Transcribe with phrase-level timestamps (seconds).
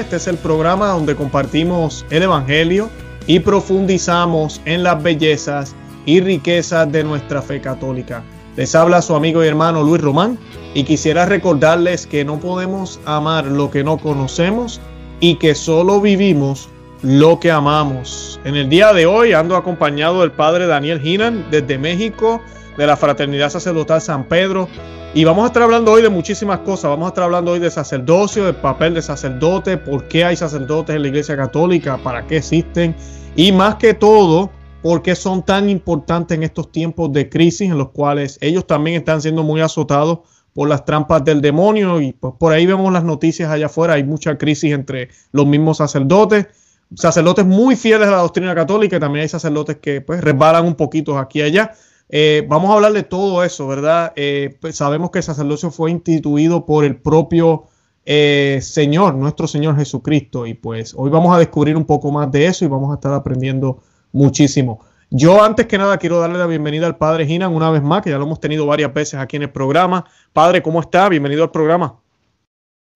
[0.00, 2.88] Este es el programa donde compartimos el Evangelio
[3.26, 5.74] y profundizamos en las bellezas
[6.06, 8.22] y riquezas de nuestra fe católica.
[8.56, 10.38] Les habla su amigo y hermano Luis Román
[10.72, 14.80] y quisiera recordarles que no podemos amar lo que no conocemos
[15.20, 16.70] y que solo vivimos
[17.02, 18.40] lo que amamos.
[18.44, 22.40] En el día de hoy ando acompañado del padre Daniel Hinan desde México,
[22.78, 24.66] de la Fraternidad Sacerdotal San Pedro.
[25.12, 26.84] Y vamos a estar hablando hoy de muchísimas cosas.
[26.84, 30.94] Vamos a estar hablando hoy de sacerdocio, del papel de sacerdote, por qué hay sacerdotes
[30.94, 32.94] en la Iglesia Católica, para qué existen.
[33.34, 34.50] Y más que todo,
[34.82, 38.98] por qué son tan importantes en estos tiempos de crisis en los cuales ellos también
[38.98, 40.20] están siendo muy azotados
[40.54, 42.00] por las trampas del demonio.
[42.00, 43.94] Y pues por ahí vemos las noticias allá afuera.
[43.94, 46.46] Hay mucha crisis entre los mismos sacerdotes
[46.94, 50.74] sacerdotes muy fieles a la doctrina católica y también hay sacerdotes que pues resbalan un
[50.74, 51.72] poquito aquí y allá.
[52.12, 54.12] Eh, vamos a hablar de todo eso, ¿verdad?
[54.16, 57.64] Eh, pues, sabemos que el sacerdocio fue instituido por el propio
[58.04, 62.46] eh, Señor, nuestro Señor Jesucristo, y pues hoy vamos a descubrir un poco más de
[62.46, 63.82] eso y vamos a estar aprendiendo
[64.12, 64.80] muchísimo.
[65.10, 68.10] Yo antes que nada quiero darle la bienvenida al Padre Ginan una vez más, que
[68.10, 70.04] ya lo hemos tenido varias veces aquí en el programa.
[70.32, 71.08] Padre, ¿cómo está?
[71.08, 72.00] Bienvenido al programa.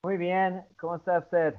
[0.03, 1.55] Muy bien, ¿cómo está usted?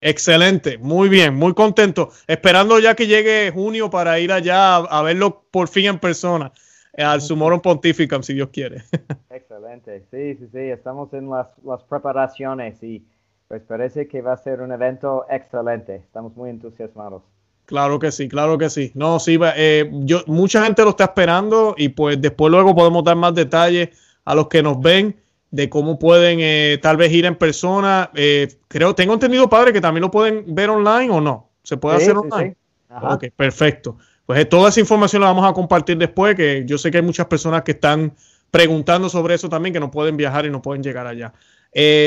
[0.00, 2.10] Excelente, muy bien, muy contento.
[2.26, 6.52] Esperando ya que llegue junio para ir allá a, verlo por fin en persona,
[6.98, 8.82] al Sumorum Pontificum, si Dios quiere.
[9.30, 13.06] Excelente, sí, sí, sí, estamos en las, las, preparaciones y
[13.46, 15.96] pues parece que va a ser un evento excelente.
[15.96, 17.22] Estamos muy entusiasmados.
[17.64, 18.92] Claro que sí, claro que sí.
[18.94, 23.16] No, sí, eh, yo, mucha gente lo está esperando y pues después luego podemos dar
[23.16, 23.90] más detalles
[24.24, 25.16] a los que nos ven
[25.50, 28.10] de cómo pueden eh, tal vez ir en persona.
[28.14, 31.50] Eh, creo, tengo entendido, padre, que también lo pueden ver online o no.
[31.62, 32.56] ¿Se puede hacer online?
[33.02, 33.98] Ok, perfecto.
[34.28, 37.02] Pues eh, toda esa información la vamos a compartir después, que yo sé que hay
[37.02, 38.12] muchas personas que están
[38.50, 41.32] preguntando sobre eso también, que no pueden viajar y no pueden llegar allá.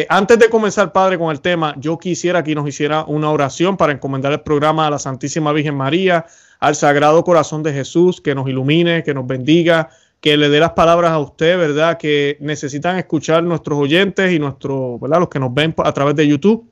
[0.07, 3.91] antes de comenzar, padre, con el tema, yo quisiera que nos hiciera una oración para
[3.91, 6.27] encomendar el programa a la Santísima Virgen María,
[6.59, 10.73] al Sagrado Corazón de Jesús, que nos ilumine, que nos bendiga, que le dé las
[10.73, 11.97] palabras a usted, ¿verdad?
[11.97, 15.21] Que necesitan escuchar nuestros oyentes y nuestros, ¿verdad?
[15.21, 16.69] Los que nos ven a través de YouTube,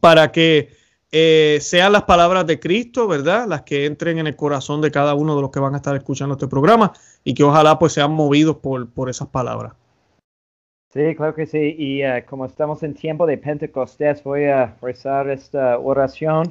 [0.00, 0.68] para que
[1.18, 3.46] eh, sean las palabras de Cristo, ¿verdad?
[3.48, 5.96] Las que entren en el corazón de cada uno de los que van a estar
[5.96, 6.92] escuchando este programa
[7.24, 9.72] y que ojalá pues sean movidos por, por esas palabras.
[10.92, 11.74] Sí, claro que sí.
[11.78, 16.48] Y uh, como estamos en tiempo de Pentecostés, voy a rezar esta oración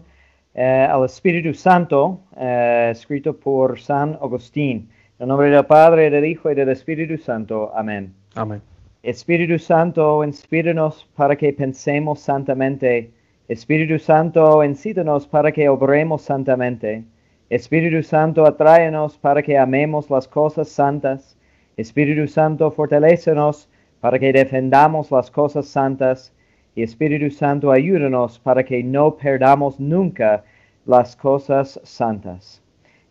[0.55, 4.89] uh, al Espíritu Santo, uh, escrito por San Agustín.
[5.19, 7.71] En nombre del Padre, del Hijo y del Espíritu Santo.
[7.75, 8.11] Amén.
[8.33, 8.63] Amén.
[9.03, 13.11] Espíritu Santo, inspíranos para que pensemos santamente.
[13.47, 17.03] Espíritu Santo, incítanos para que obremos santamente.
[17.49, 21.37] Espíritu Santo, atráenos para que amemos las cosas santas.
[21.77, 23.69] Espíritu Santo, fortalecenos
[23.99, 26.33] para que defendamos las cosas santas.
[26.73, 30.43] Y Espíritu Santo, ayúdanos para que no perdamos nunca
[30.85, 32.63] las cosas santas.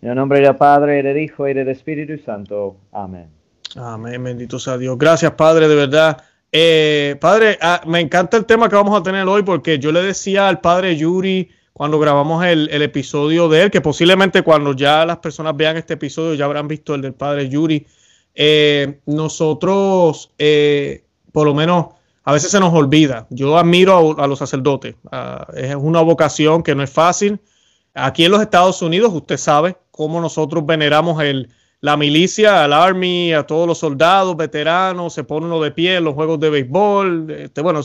[0.03, 2.77] En el nombre del Padre, del Hijo y del Espíritu Santo.
[2.91, 3.29] Amén.
[3.77, 4.99] Amén, bendito sea Dios.
[4.99, 6.19] Gracias, Padre, de verdad.
[6.57, 10.01] Eh, padre, ah, me encanta el tema que vamos a tener hoy porque yo le
[10.01, 15.19] decía al Padre Yuri cuando grabamos el, episodio de él, que posiblemente cuando ya las
[15.19, 17.85] personas vean este episodio ya habrán visto el del Padre Yuri.
[18.37, 21.87] Eh, nosotros, eh, por lo menos,
[22.23, 23.27] a veces se nos olvida.
[23.31, 24.95] Yo admiro a, los sacerdotes.
[25.11, 27.41] Ah, es una vocación que no es fácil.
[27.95, 31.49] Aquí en los Estados Unidos, usted sabe cómo nosotros veneramos el,
[31.85, 36.05] la milicia, al Army, a todos los soldados, veteranos, se pone uno de pie en
[36.05, 37.31] los juegos de béisbol.
[37.31, 37.83] Este, bueno,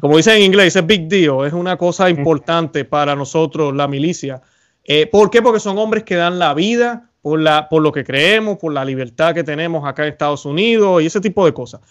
[0.00, 4.42] como dicen en inglés, es big deal, es una cosa importante para nosotros, la milicia.
[4.82, 5.42] Eh, ¿Por qué?
[5.42, 8.84] Porque son hombres que dan la vida por, la, por lo que creemos, por la
[8.84, 11.82] libertad que tenemos acá en Estados Unidos y ese tipo de cosas.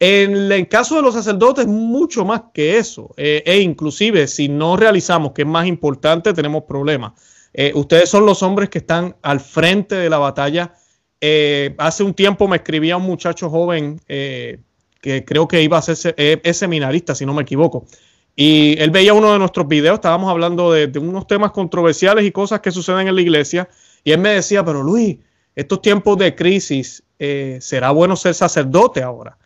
[0.00, 3.12] En el caso de los sacerdotes, mucho más que eso.
[3.18, 7.12] Eh, e inclusive, si no realizamos, que es más importante, tenemos problemas.
[7.54, 10.74] Eh, ustedes son los hombres que están al frente de la batalla.
[11.20, 16.14] Eh, hace un tiempo me escribía un muchacho joven que creo que iba a ser
[16.16, 17.86] es seminarista, si no me equivoco.
[18.34, 22.32] Y él veía uno de nuestros videos, estábamos hablando de, de unos temas controversiales y
[22.32, 23.68] cosas que suceden en la iglesia.
[24.04, 25.18] Y él me decía, pero Luis,
[25.54, 27.02] estos tiempos de crisis,
[27.60, 29.36] ¿será bueno ser sacerdote ahora?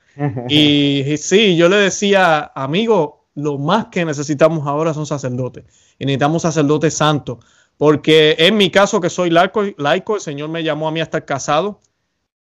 [0.49, 5.65] Y, sí, yo le decía, amigo, lo más que necesitamos ahora son sacerdotes.
[5.99, 7.39] Y necesitamos sacerdotes santos.
[7.79, 11.05] Porque en mi caso, que soy laico, laico, el Señor me llamó a mí a
[11.05, 11.81] estar casado.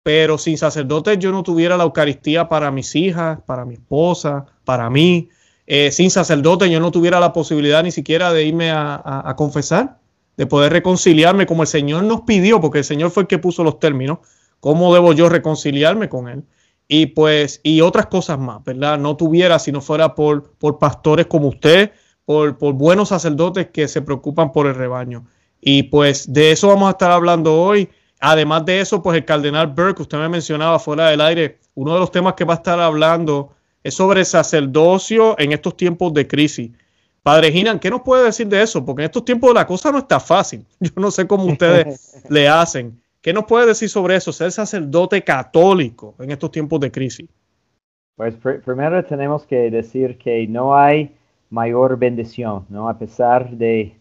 [0.02, 4.90] Pero sin sacerdotes yo no tuviera la Eucaristía para mis hijas, para mi esposa, para
[4.90, 5.30] mí.
[5.66, 9.98] Eh, sin sacerdotes yo no tuviera la posibilidad ni siquiera de irme a confesar,
[10.36, 13.64] de poder reconciliarme como el Señor nos pidió, porque el Señor fue el que puso
[13.64, 14.18] los términos.
[14.60, 16.44] ¿Cómo debo yo reconciliarme con Él?
[16.88, 18.98] y pues y otras cosas más, ¿verdad?
[18.98, 21.92] No tuviera si no fuera por, por pastores como usted,
[22.24, 25.24] por, por buenos sacerdotes que se preocupan por el rebaño.
[25.60, 27.88] Y pues de eso vamos a estar hablando hoy.
[28.20, 32.00] Además de eso, pues el cardenal Burke, usted me mencionaba fuera del aire, uno de
[32.00, 36.26] los temas que va a estar hablando es sobre el sacerdocio en estos tiempos de
[36.26, 36.70] crisis.
[37.22, 38.84] Padre Ginan, ¿qué nos puede decir de eso?
[38.84, 40.66] Porque en estos tiempos la cosa no está fácil.
[40.80, 43.00] Yo no sé cómo ustedes le hacen.
[43.22, 47.26] ¿Qué nos puede decir sobre eso, ser sacerdote católico en estos tiempos de crisis?
[48.16, 48.34] Pues
[48.64, 51.16] primero tenemos que decir que no hay
[51.50, 52.88] mayor bendición, ¿no?
[52.88, 53.96] A pesar de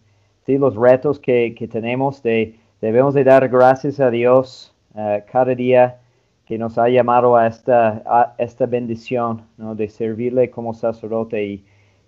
[0.46, 6.00] los retos que, tenemos, de, debemos de dar gracias a Dios eh, cada día
[6.46, 9.74] que nos ha llamado a esta, esta bendición, ¿no?
[9.74, 11.62] De servirle como sacerdote.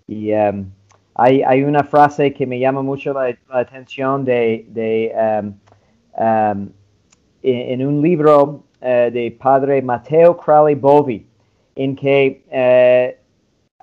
[0.07, 0.69] Y, em,
[1.15, 4.67] hay, una frase que me llama mucho la, atención de,
[5.15, 5.53] em,
[6.15, 6.69] em,
[7.41, 11.25] en, un libro eh, de padre Mateo Crowley Bovi,
[11.75, 13.16] en que eh,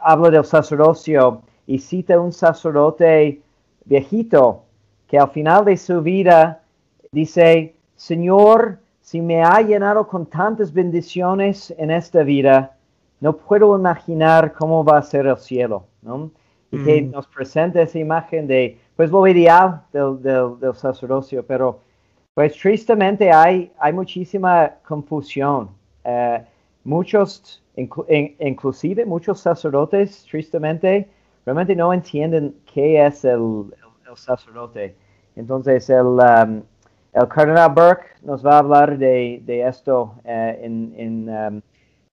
[0.05, 3.41] habla del sacerdocio y cita un sacerdote
[3.85, 4.63] viejito
[5.09, 6.63] que al final de su vida
[7.11, 12.77] dice, Señor, si me ha llenado con tantas bendiciones en esta vida,
[13.21, 15.87] no puedo imaginar cómo va a ser el cielo.
[16.71, 17.11] Y que mm.
[17.13, 21.81] nos presenta esa imagen de, pues lo ideal del, del, sacerdocio, pero
[22.35, 25.71] pues tristemente hay, hay muchísima confusión.
[26.05, 26.43] Eh,
[26.83, 31.09] muchos, inclusive muchos sacerdotes, tristemente,
[31.45, 33.75] realmente no entienden qué es el,
[34.17, 34.95] sacerdote.
[35.35, 36.63] Entonces, el, um,
[37.13, 41.61] el, cardenal Burke nos va a hablar de, esto eh, en, um,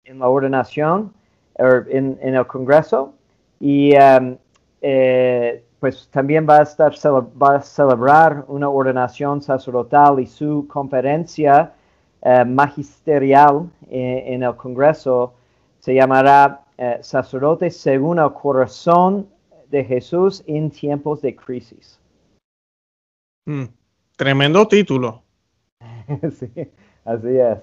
[0.03, 1.13] en, la ordenación,
[1.59, 3.13] er, en, en, el Congreso,
[3.59, 4.35] y um,
[4.81, 11.73] eh, pues también va a, estar, va a celebrar una ordenación sacerdotal y su conferencia
[12.23, 15.33] eh, magisterial en el Congreso
[15.81, 19.27] se llamará eh, sacerdote según el corazón
[19.69, 21.99] de Jesús en tiempos de crisis.
[23.47, 23.65] Mm,
[24.15, 25.23] tremendo título.
[26.39, 26.51] sí,
[27.03, 27.57] así es.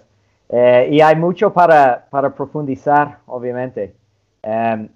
[0.49, 3.95] Eh, y hay mucho para, para profundizar, obviamente.
[4.43, 4.89] Em,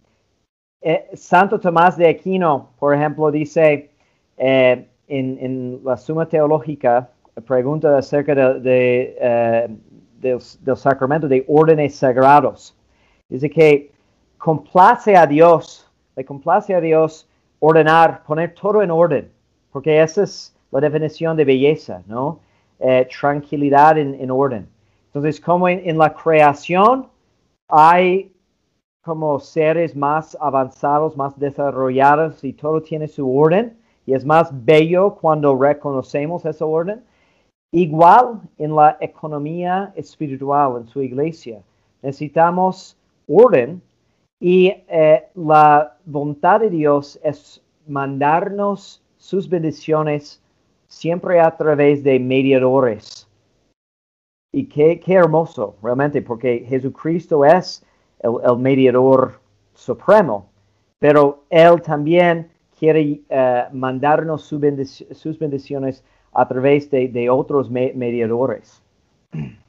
[0.81, 3.91] eh, Santo Tomás de Aquino, por ejemplo, dice
[4.37, 7.11] en, en, la Suma Teológica,
[7.47, 9.79] pregunta acerca de,
[10.19, 12.77] del, del, sacramento de órdenes sagrados.
[13.33, 13.91] Dice que
[14.37, 17.27] complace a Dios, le complace a Dios
[17.61, 19.33] ordenar, poner todo en orden,
[19.73, 22.41] porque esa es la definición de belleza, ¿no?
[22.79, 24.69] Eh, tranquilidad en, orden.
[25.07, 27.07] Entonces, como en, la creación
[27.69, 28.31] hay
[29.01, 35.15] como seres más avanzados, más desarrollados y todo tiene su orden y es más bello
[35.15, 37.03] cuando reconocemos esa orden.
[37.73, 41.63] Igual en la economía espiritual, en su iglesia,
[42.03, 43.83] necesitamos orden
[44.41, 50.43] y eh, la voluntad de Dios es mandarnos sus bendiciones
[50.89, 53.29] siempre a través de mediadores.
[54.53, 57.85] Y qué, hermoso, realmente, porque Jesucristo es
[58.21, 59.41] el, mediador
[59.75, 60.51] supremo,
[60.99, 68.83] pero Él también quiere eh, mandarnos sus bendiciones a través de, otros mediadores.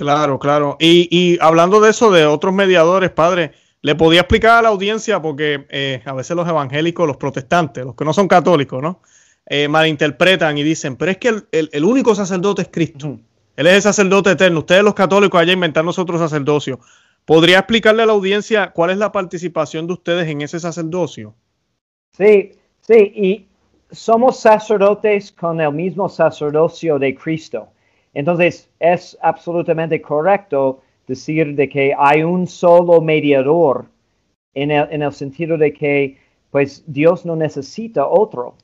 [0.00, 0.78] Claro, claro.
[0.80, 3.52] Y, y, hablando de eso, de otros mediadores, padre,
[3.82, 7.94] le podía explicar a la audiencia, porque eh, a veces los evangélicos, los protestantes, los
[7.94, 9.02] que no son católicos, ¿no?
[9.44, 13.20] Eh, malinterpretan y dicen, pero es que el, único sacerdote es Cristo.
[13.54, 14.60] Él es el sacerdote eterno.
[14.60, 16.80] Ustedes los católicos allá inventan nosotros sacerdocio.
[17.26, 21.34] ¿Podría explicarle a la audiencia cuál es la participación de ustedes en ese sacerdocio?
[22.16, 23.46] Sí, sí, y
[23.90, 27.68] somos sacerdotes con el mismo sacerdocio de Cristo.
[28.14, 33.86] Entonces, es absolutamente correcto decir de que hay un solo mediador
[34.54, 36.16] en el, sentido de que
[36.50, 38.54] pues Dios no necesita otro.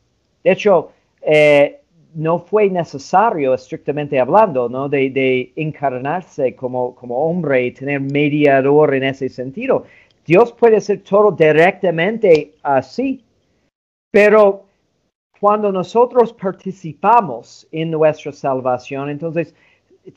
[0.42, 0.90] De hecho,
[1.22, 1.80] eh,
[2.14, 4.88] no fue necesario, estrictamente hablando, ¿no?
[4.88, 9.84] de, encarnarse como, como hombre y tener mediador en ese sentido.
[10.24, 13.22] Dios puede hacer todo directamente así,
[14.10, 14.65] pero
[15.40, 19.54] cuando nosotros participamos en nuestra salvación, entonces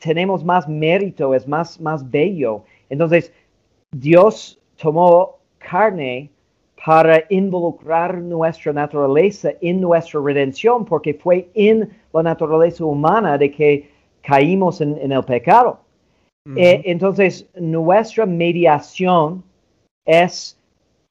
[0.00, 2.64] tenemos más mérito, es más, más bello.
[2.88, 3.32] Entonces,
[3.90, 6.30] Dios tomó carne
[6.84, 13.90] para involucrar nuestra naturaleza en nuestra redención, porque fue en la naturaleza humana de que
[14.22, 15.80] caímos en, el pecado.
[16.56, 19.44] Eh, entonces, nuestra mediación
[20.06, 20.58] es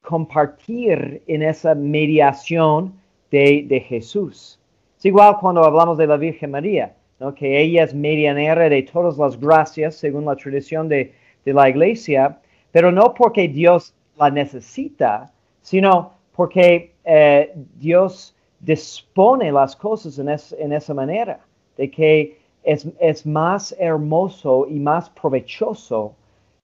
[0.02, 2.99] compartir en esa mediación
[3.32, 4.60] de, de Jesús.
[4.98, 6.94] Es igual cuando hablamos de la Virgen María
[7.36, 11.14] que ella es medianera de todas las gracias según la tradición de,
[11.46, 12.40] la iglesia,
[12.72, 15.32] pero no porque Dios la necesita,
[15.64, 21.40] sino porque eh, Dios dispone las cosas en, es- en esa manera,
[21.76, 26.14] de que es, es más hermoso y más provechoso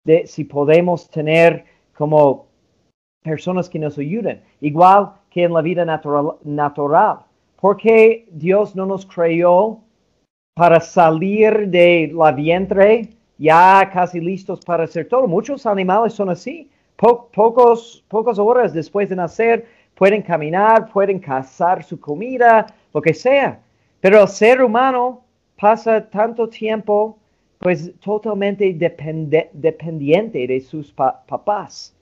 [0.03, 1.65] de si podemos tener
[1.98, 2.45] como
[3.24, 6.38] personas que nos ayuden, igual que en la vida natural.
[6.46, 7.18] natural.
[7.60, 9.82] Porque Dios no nos creó
[10.56, 15.27] para salir de la vientre ya casi listos para hacer todo.
[15.27, 16.70] Muchos animales son así.
[16.96, 23.13] Po- pocos, pocas horas después de nacer pueden caminar, pueden cazar su comida, lo que
[23.13, 23.60] sea.
[24.00, 25.22] Pero el ser humano
[25.60, 27.18] pasa tanto tiempo
[27.60, 28.74] pues totalmente
[29.51, 31.94] dependiente de sus pa- papás.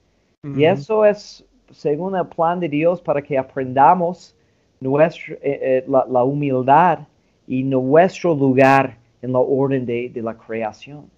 [0.56, 4.34] Y eso es según el plan de Dios para que aprendamos
[4.80, 7.00] nuestro, eh, eh, la, la humildad
[7.46, 11.10] y nuestro lugar en la orden de, de la creación.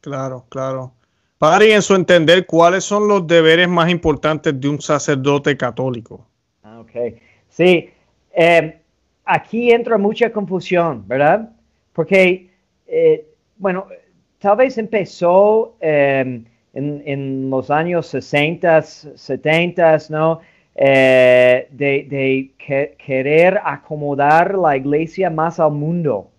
[0.00, 0.92] Claro, claro.
[1.38, 6.26] Padre, y en su entender, ¿cuáles son los deberes más importantes de un sacerdote católico?
[6.62, 7.16] Ah, Ok.
[7.48, 7.90] Sí,
[8.32, 8.80] eh,
[9.24, 11.50] aquí entra mucha confusión, ¿verdad?
[11.92, 12.50] Porque,
[12.86, 13.86] eh, bueno,
[14.38, 20.40] tal vez empezó eh, en, en los años 60, 70, ¿no?
[20.74, 26.30] Eh, de de que- querer acomodar la iglesia más al mundo.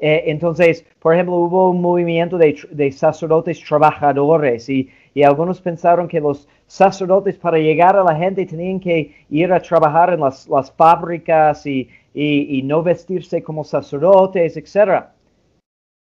[0.00, 6.06] Eh, entonces, por ejemplo, hubo un movimiento de, de sacerdotes trabajadores y, y algunos pensaron
[6.08, 10.48] que los sacerdotes para llegar a la gente tenían que ir a trabajar en las,
[10.48, 15.12] las fábricas y, y- y no vestirse como sacerdotes, etc.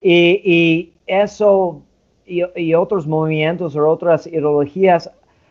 [0.03, 1.83] Y eso
[2.27, 5.11] y, y otros movimientos o otras ideologías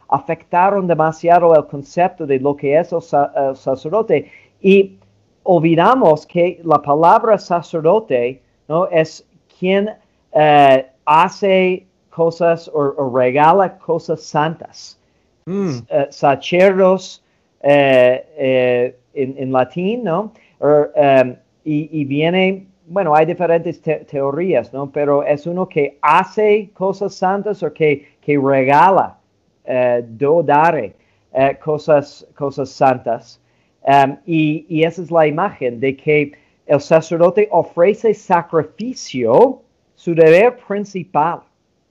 [0.10, 4.30] afectaron demasiado el concepto de lo que es el, sa- el sacerdote
[4.62, 4.98] y
[5.44, 8.88] olvidamos que la palabra sacerdote ¿no?
[8.90, 9.26] es
[9.60, 9.90] quien
[10.34, 14.98] eh, hace cosas o, o regala cosas santas.
[15.46, 17.24] Mm, Eh, sacerdos
[17.62, 20.32] eh, en, en latín, ¿no?
[20.60, 24.92] Or, um, y, y viene, bueno, hay diferentes te- teorías, ¿no?
[24.92, 29.18] Pero es uno que hace cosas santas o que, que regala,
[29.66, 30.94] eh, do dare,
[31.34, 33.42] eh, cosas, cosas santas.
[33.88, 36.32] Um, y, y esa es la imagen de que
[36.66, 39.62] el sacerdote ofrece sacrificio,
[39.96, 41.42] su deber principal,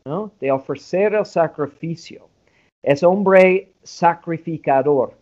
[0.05, 0.31] ¿no?
[0.41, 2.27] De ofrecer el sacrificio.
[2.83, 5.15] Es hombre sacrificador.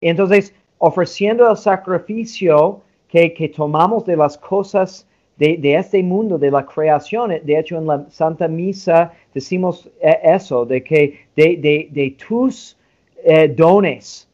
[0.00, 5.06] Entonces, ofreciendo el sacrificio que, que tomamos de las cosas
[5.40, 10.66] de, este mundo, de la creación, de hecho en la Santa Misa decimos eh, eso,
[10.66, 12.76] de que de, de- de tus
[13.24, 14.28] eh, dones,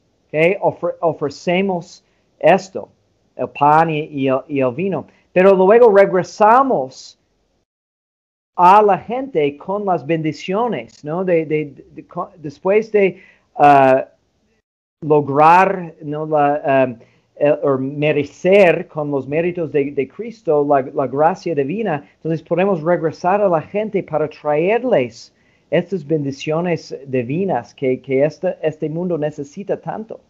[1.01, 2.05] ofrecemos
[2.41, 2.89] esto,
[3.37, 5.07] el pan y, el, y el vino.
[5.33, 7.19] Pero luego regresamos
[8.57, 11.25] a la gente con las bendiciones, ¿no?
[11.25, 11.85] De, de-
[12.39, 13.23] después de
[13.57, 14.09] ah,
[15.03, 16.27] lograr, ¿no?
[16.27, 16.99] La, um,
[17.39, 22.83] el- o merecer con los méritos de, de Cristo la, la gracia divina, entonces podemos
[22.83, 25.33] regresar a la gente para traerles
[25.71, 30.21] estas bendiciones divinas que, que este, este mundo necesita tanto.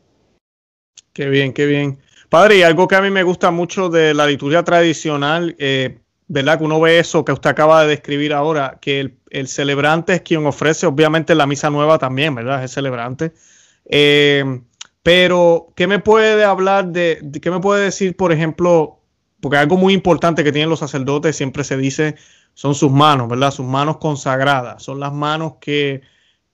[1.13, 1.99] qué bien, qué bien.
[2.29, 6.59] Padre, y algo que a mí me gusta mucho de la liturgia tradicional, eh, ¿verdad?
[6.59, 10.23] Que uno ve eso que usted acaba de describir ahora, que el, el celebrante es
[10.23, 12.59] quien ofrece, obviamente la misa nueva también, ¿verdad?
[12.59, 13.33] Es el celebrante.
[13.87, 14.45] Eh,
[15.07, 19.05] pero, ¿qué me puede hablar de, qué me puede decir, por ejemplo,
[19.41, 22.17] porque algo muy importante que tienen los sacerdotes, siempre se dice,
[22.55, 23.53] son sus manos, ¿verdad?
[23.53, 26.01] Sus manos consagradas, son las manos que,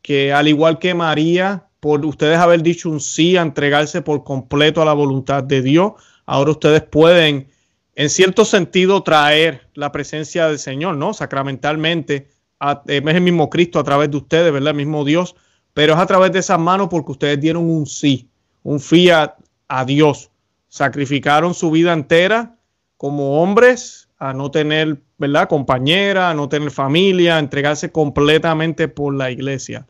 [0.02, 4.82] que al igual que María, por ustedes haber dicho un sí a entregarse por completo
[4.82, 5.92] a la voluntad de Dios,
[6.26, 7.48] ahora ustedes pueden,
[7.94, 11.14] en cierto sentido, traer la presencia del Señor, ¿no?
[11.14, 12.28] Sacramentalmente,
[12.60, 14.72] a- es el mismo Cristo a través de ustedes, ¿verdad?
[14.72, 15.36] El mismo Dios,
[15.72, 18.28] pero es a través de esas manos porque ustedes dieron un sí,
[18.62, 19.34] un fiat
[19.68, 20.30] a Dios,
[20.68, 22.56] sacrificaron su vida entera
[22.96, 25.48] como hombres a no tener, ¿verdad?
[25.48, 29.86] Compañera, a no tener familia, a entregarse completamente por la iglesia.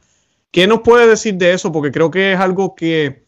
[0.51, 1.73] ¿Qué nos puede decir de eso?
[1.73, 3.25] Porque creo que es algo que,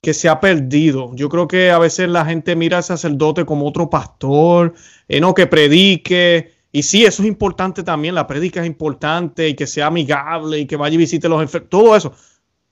[0.00, 1.10] que se ha perdido.
[1.14, 4.74] Yo creo que a veces la gente mira al sacerdote como otro pastor,
[5.08, 6.52] eh, no que predique.
[6.70, 8.14] Y sí, eso es importante también.
[8.14, 11.70] La predica es importante y que sea amigable y que vaya y visite los enfermos,
[11.70, 12.12] todo eso.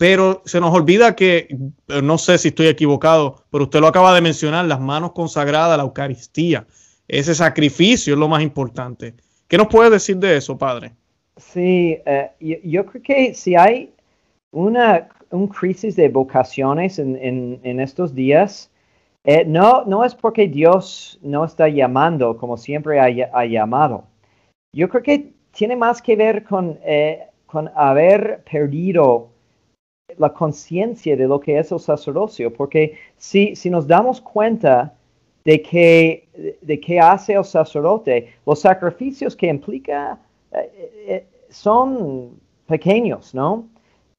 [0.02, 1.46] Pero se nos olvida que,
[1.86, 5.76] eh, no sé si estoy equivocado, pero usted lo acaba de mencionar, las manos consagradas,
[5.76, 6.66] la Eucaristía.
[7.06, 9.14] Ese sacrificio es lo más importante.
[9.46, 10.90] ¿Qué nos puede decir de eso, padre?
[11.36, 12.30] Sí, eh,
[12.64, 13.92] yo, creo que si hay
[14.50, 18.72] una un crisis de vocaciones en, en- estos días,
[19.22, 24.02] eh, no, no es porque Dios no está llamando como siempre ha, ll- ha llamado.
[24.74, 26.76] Yo creo que tiene más que ver con,
[27.46, 29.31] con haber perdido
[30.18, 34.94] la conciencia de lo que es el sacerdocio, porque si, si nos damos cuenta
[35.44, 40.18] de que, de que hace el sacerdote, los sacrificios que implica
[40.52, 40.70] eh,
[41.06, 43.66] eh, son pequeños, ¿no?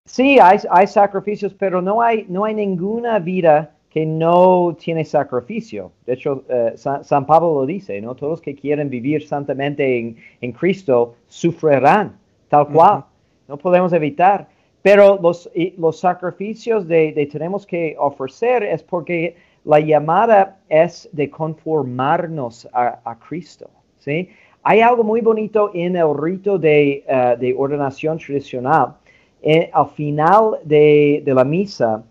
[0.05, 5.91] Sí, hay, hay, sacrificios, pero no hay, no hay ninguna vida que no tiene sacrificio.
[6.05, 8.13] De hecho, eh, San, Pablo lo dice, ¿no?
[8.13, 12.17] Todos los que quieren vivir santamente en, en Cristo sufrirán,
[12.49, 13.05] tal cual.
[13.47, 14.49] No podemos evitar.
[14.83, 19.35] Pero los, los sacrificios de, de, tenemos que ofrecer es porque
[19.65, 24.29] la llamada es de conformarnos a, a Cristo, ¿sí?
[24.65, 28.95] Hay algo muy bonito en el rito de, uh, de ordenación tradicional.
[29.41, 32.01] Eh, al final de, de la misa,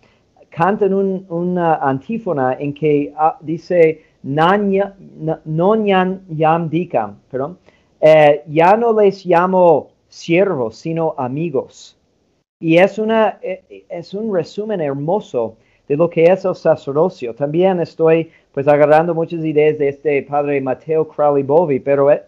[0.50, 7.58] cantan un, una antífona en que uh, dice, no yam dicam, perdón,
[8.00, 11.96] eh, ya no les llamo siervos, sino amigos.
[12.62, 15.56] Y es, una, eh, es un resumen hermoso
[15.88, 17.34] de lo que es el sacerdocio.
[17.34, 22.20] También estoy pues agarrando muchas ideas de este padre Mateo Crowley Bovi, pero él,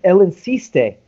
[0.00, 0.98] él insiste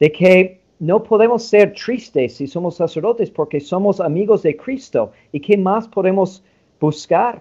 [0.00, 5.12] de que no podemos ser tristes si somos sacerdotes porque somos amigos de Cristo.
[5.30, 6.42] ¿Y qué más podemos
[6.80, 7.40] buscar?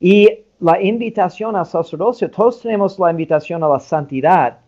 [0.00, 4.60] Y la invitación al sacerdocio, todos tenemos la invitación a la santidad,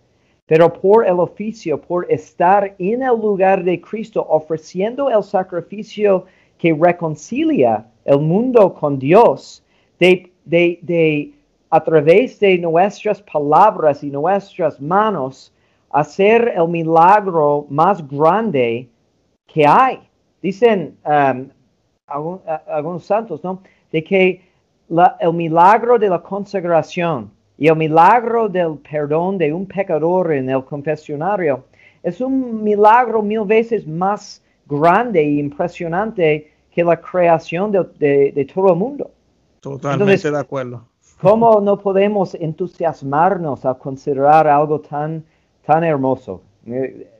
[0.46, 6.26] pero por el oficio, por estar en el lugar de Cristo, ofreciendo el sacrificio
[6.58, 9.64] que reconcilia el mundo con Dios,
[9.98, 11.32] de, de, de
[11.70, 15.52] a través de nuestras palabras y nuestras manos,
[15.90, 18.88] hacer el milagro más grande
[19.46, 20.00] que hay.
[20.42, 21.48] Dicen um,
[22.06, 23.62] algunos, santos, ¿no?
[23.90, 24.42] De que
[25.20, 30.64] el milagro de la consagración y el milagro del perdón de un pecador en el
[30.64, 31.64] confesionario
[32.02, 38.78] es un milagro mil veces más grande e impresionante que la creación de, todo el
[38.78, 39.10] mundo.
[39.60, 40.84] Totalmente de acuerdo.
[41.20, 45.24] ¿Cómo no podemos entusiasmarnos a considerar algo tan
[45.64, 46.42] tan hermoso.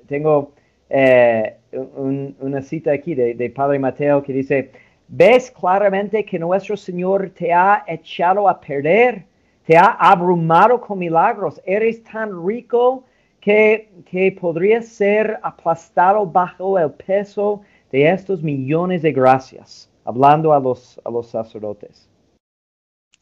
[0.07, 0.53] Tengo
[0.89, 4.71] eh, una cita aquí de, Padre Mateo que dice,
[5.09, 9.25] ves claramente que nuestro Señor te ha echado a perder,
[9.67, 13.05] te ha abrumado con milagros, eres tan rico
[13.41, 17.61] que, que podrías ser aplastado bajo el peso
[17.93, 22.09] de estos millones de gracias, hablando a los, a los sacerdotes.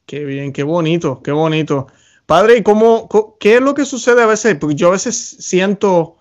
[0.07, 1.87] Qué bien, qué bonito, qué bonito.
[2.27, 3.09] Padre, ¿y cómo,
[3.41, 4.57] qué es lo que sucede a veces?
[4.57, 6.19] Porque yo a veces siento,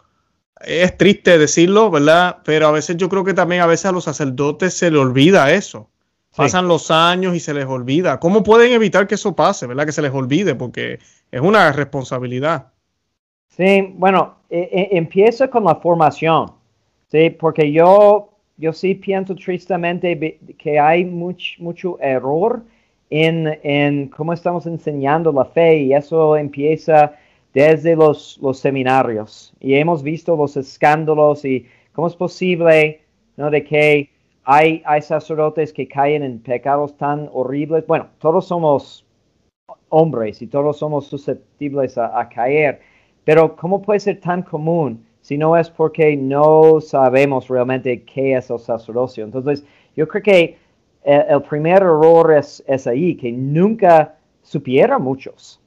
[0.59, 2.39] es triste decirlo, ¿verdad?
[2.43, 5.53] Pero a veces yo creo que también a veces a los sacerdotes se les olvida
[5.53, 5.90] eso.
[6.35, 8.19] Pasan los años y se les olvida.
[8.19, 9.85] ¿Cómo pueden evitar que eso pase, ¿verdad?
[9.85, 12.67] Que se les olvide, porque es una responsabilidad.
[13.49, 16.51] Sí, bueno, e, e, empieza con la formación,
[17.09, 17.31] ¿sí?
[17.31, 22.63] Porque yo, yo sí pienso tristemente que hay mucho error
[23.09, 27.13] en, cómo estamos enseñando la fe y eso empieza
[27.53, 29.53] desde los, los seminarios.
[29.59, 33.01] Y hemos visto los escándalos y cómo es posible
[33.35, 33.51] ¿no?
[33.51, 34.09] de que
[34.43, 37.85] hay, hay sacerdotes que caen en pecados tan horribles.
[37.87, 39.05] Bueno, todos somos
[39.89, 42.81] hombres y todos somos susceptibles a, a, caer,
[43.23, 48.49] pero ¿cómo puede ser tan común si no es porque no sabemos realmente qué es
[48.49, 49.23] el sacerdocio?
[49.23, 49.63] Entonces,
[49.95, 50.57] yo creo que
[51.03, 55.59] el, primer error es, es, ahí, que nunca supiera muchos.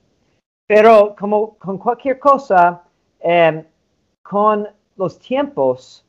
[0.67, 2.83] Pero como con cualquier cosa,
[3.21, 3.65] em,
[4.23, 6.05] con los tiempos,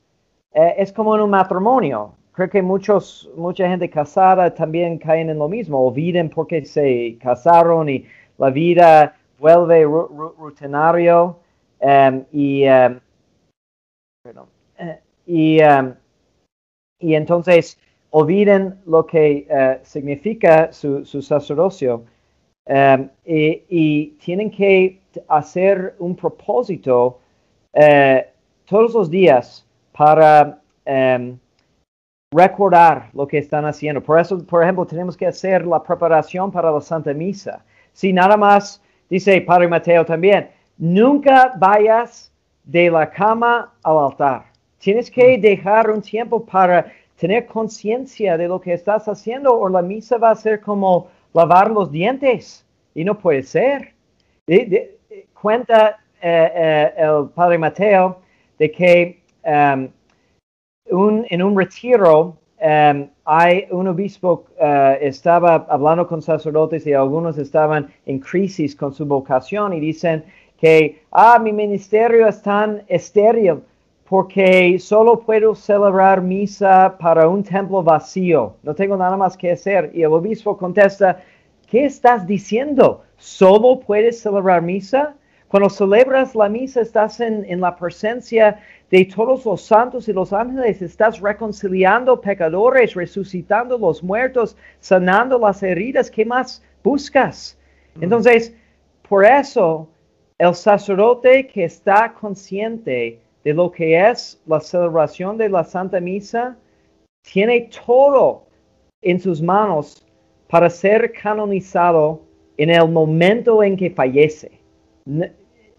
[0.54, 2.14] eh, es como en un matrimonio.
[2.36, 7.88] Creo que muchos, mucha gente casada también caen en lo mismo, olviden porque se casaron
[7.88, 8.06] y
[8.38, 11.40] la vida vuelve rutinario
[11.80, 13.00] em, y, em,
[14.78, 15.60] eh, y,
[17.00, 22.04] y entonces olviden lo que eh, significa su, sacerdocio
[22.66, 27.20] em, y, tienen que hacer un propósito
[27.74, 28.28] eh,
[28.66, 31.38] todos los días para em,
[32.36, 34.02] recordar lo que están haciendo.
[34.02, 37.64] Por eso, por ejemplo, tenemos que hacer la preparación para la Santa Misa.
[37.94, 42.32] Si nada más, dice Padre Mateo también, nunca vayas
[42.64, 44.46] de la cama al altar.
[44.80, 45.42] Tienes que mm.
[45.42, 50.32] dejar un tiempo para tener conciencia de lo que estás haciendo o la misa va
[50.32, 53.94] a ser como lavar los dientes y no puede ser.
[55.34, 58.20] cuenta eh, eh, el padre Mateo
[58.58, 59.90] de que um,
[60.86, 67.88] en un retiro um, hay un obispo uh, estaba hablando con sacerdotes y algunos estaban
[68.06, 70.24] en crisis con su vocación y dicen
[70.60, 73.62] que, ah, mi ministerio es tan estéril
[74.08, 78.56] porque solo puedo celebrar misa para un templo vacío.
[78.64, 79.92] No tengo nada más que hacer.
[79.94, 81.22] Y el obispo contesta,
[81.68, 83.04] ¿qué estás diciendo?
[83.18, 85.16] ¿Solo puedes celebrar misa?
[85.48, 88.60] Cuando celebras la misa estás en, en, la presencia
[88.92, 95.64] de todos los santos y los ángeles, estás reconciliando pecadores, resucitando los muertos, sanando las
[95.64, 96.12] heridas.
[96.12, 97.58] ¿Qué más buscas?
[98.00, 98.56] Entonces,
[99.08, 99.88] por eso,
[100.38, 106.58] el sacerdote que está consciente de lo que es la celebración de la Santa Misa,
[107.22, 108.46] tiene todo
[109.02, 110.06] en sus manos
[110.48, 112.22] para ser canonizado
[112.58, 114.52] en el momento en que fallece.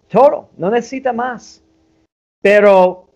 [0.09, 1.63] Todo, no necesita más.
[2.47, 3.09] Pero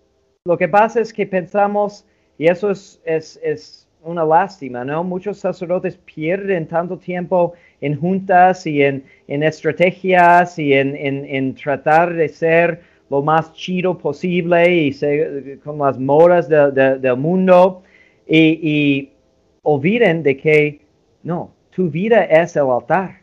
[0.43, 2.05] lo que pasa es que pensamos,
[2.37, 5.05] y eso es, es, es una lástima, ¿no?
[5.05, 11.55] Muchos sacerdotes pierden tanto tiempo en juntas y en, en estrategias y en, en, en,
[11.55, 17.83] tratar de ser lo más chido posible y ser, con las modas de, del mundo
[18.27, 19.13] y, y
[19.63, 20.81] olviden de que
[21.23, 23.21] no, tu vida es el altar.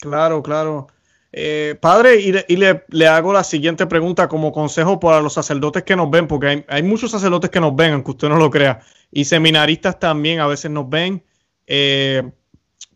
[0.00, 0.86] Claro, claro.
[1.32, 6.10] Eh, padre, y, le, hago la siguiente pregunta como consejo para los sacerdotes que nos
[6.10, 8.80] ven, porque hay, muchos sacerdotes que nos ven, aunque usted no lo crea,
[9.12, 11.22] y seminaristas también a veces nos ven.
[11.66, 12.30] Eh,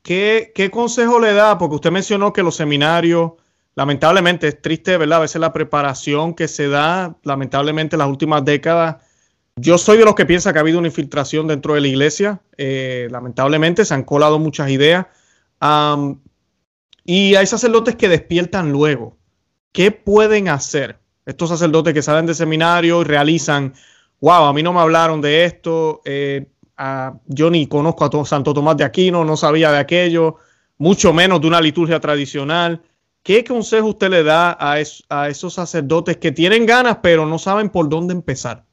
[0.03, 1.59] ¿qué, ¿Qué consejo le da?
[1.59, 3.33] Porque usted mencionó que los seminarios,
[3.75, 5.19] lamentablemente, es triste, ¿verdad?
[5.19, 8.97] A veces la preparación que se da, lamentablemente, en las últimas décadas.
[9.57, 12.41] Yo soy de los que piensa que ha habido una infiltración dentro de la iglesia.
[12.57, 15.07] Eh, lamentablemente, se han colado muchas ideas.
[17.05, 19.17] Y hay sacerdotes que despiertan luego.
[19.73, 20.99] ¿Qué pueden hacer?
[21.25, 23.75] Estos sacerdotes que salen de seminario y realizan,
[24.21, 28.53] wow, a mí no me hablaron de esto, eh, a, yo ni conozco a Santo
[28.53, 30.37] Tomás de Aquino, no sabía de aquello,
[30.79, 32.83] mucho menos de una liturgia tradicional.
[33.23, 37.71] ¿Qué consejo usted le da a, a esos sacerdotes que tienen ganas pero no saben
[37.71, 38.65] por dónde empezar?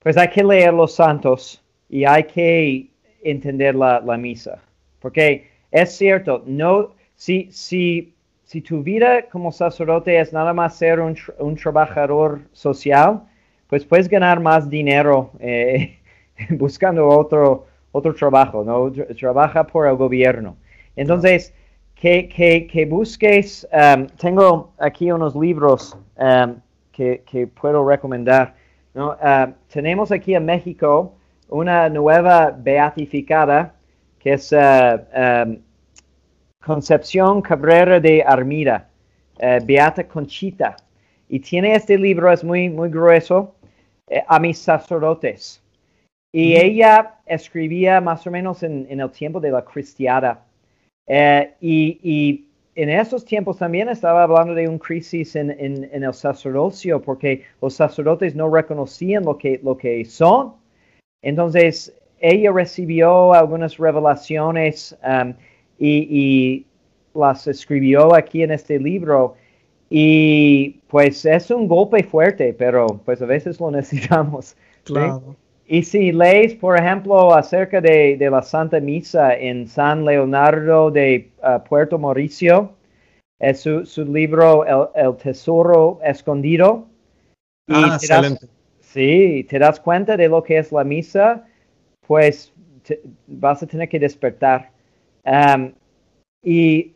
[0.00, 2.90] Pues hay que leer los santos y hay que
[3.22, 4.58] entender la, la misa,
[4.98, 11.00] porque es cierto, no si, si, si tu vida como sacerdote es nada más ser
[11.00, 13.24] un, un trabajador social,
[13.66, 15.98] pues puedes ganar más dinero eh,
[16.52, 18.90] buscando otro, otro trabajo, ¿no?
[19.14, 20.56] Trabaja por el gobierno.
[20.96, 21.52] Entonces,
[21.94, 26.54] que, que, que busques, um, tengo aquí unos libros um,
[26.90, 28.54] que, que, puedo recomendar.
[28.94, 29.10] ¿no?
[29.10, 31.12] Uh, tenemos aquí en México
[31.50, 33.74] una nueva beatificada
[34.18, 35.58] que es uh, um,
[36.64, 38.88] Concepción Cabrera de Armida,
[39.38, 40.76] eh, Beata Conchita.
[41.28, 43.54] Y tiene este libro, es muy, muy grueso,
[44.08, 45.62] eh, a mis sacerdotes.
[46.32, 50.44] Y ella escribía más o menos en, en el tiempo de la cristiada.
[51.06, 52.46] Eh, y, y,
[52.76, 57.44] en esos tiempos también estaba hablando de un crisis en, en, en, el sacerdocio, porque
[57.60, 60.54] los sacerdotes no reconocían lo que, lo que son.
[61.20, 65.34] Entonces, ella recibió algunas revelaciones um,
[65.80, 66.66] y, y,
[67.12, 69.34] las escribió aquí en este libro.
[69.88, 74.56] Y pues es un golpe fuerte, pero pues a veces lo necesitamos.
[74.84, 75.34] Claro.
[75.66, 81.30] Y si lees, por ejemplo, acerca de, de, la Santa Misa en San Leonardo de
[81.42, 82.72] uh, Puerto Mauricio,
[83.38, 86.86] es su, su libro el, el, Tesoro Escondido.
[87.68, 88.46] Y ah, te excelente.
[88.46, 91.46] Das, sí, te das cuenta de lo que es la misa,
[92.06, 94.69] pues te, vas a tener que despertar.
[96.42, 96.94] Y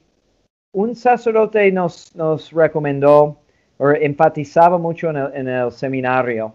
[0.72, 2.12] un sacerdote nos,
[2.52, 3.38] recomendó
[3.78, 6.54] o enfatizaba mucho en el, en el seminario,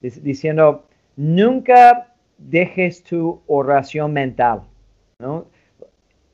[0.00, 0.84] diciendo,
[1.16, 4.62] nunca dejes tu oración mental.
[5.18, 5.46] ¿no?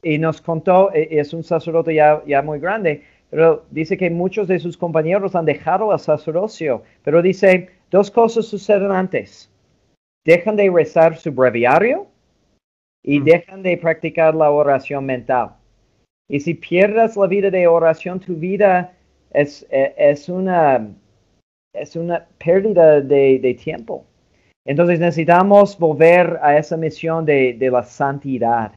[0.03, 4.49] Y nos contó, e, es un sacerdote ya, ya muy grande, pero dice que muchos
[4.49, 9.51] de sus compañeros han dejado el sacerdocio, pero dice, dos cosas suceden antes.
[10.25, 12.07] Dejan de rezar su breviario
[13.03, 15.51] y dejan de practicar la oración mental.
[16.29, 18.93] Y si pierdas la vida de oración, tu vida
[19.33, 20.89] es, es, una,
[21.75, 24.05] es una pérdida de, de, tiempo.
[24.65, 28.73] Entonces necesitamos volver a esa misión de, de, la santidad.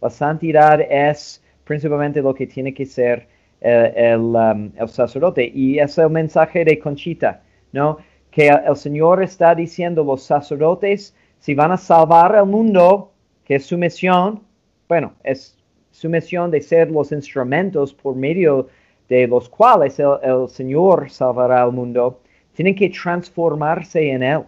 [0.00, 3.28] La santidad es principalmente lo que tiene que ser
[3.60, 5.50] eh, el, um, el, sacerdote.
[5.52, 7.98] Y es el mensaje de Conchita, ¿no?
[8.30, 13.12] Que el Señor está diciendo los sacerdotes, si van a salvar al mundo,
[13.48, 14.44] que es su misión,
[14.88, 15.56] bueno, es
[15.90, 18.68] su misión de ser los instrumentos por medio
[19.08, 22.20] de los cuales el, Señor salvará al mundo,
[22.52, 24.44] tienen que transformarse en Él.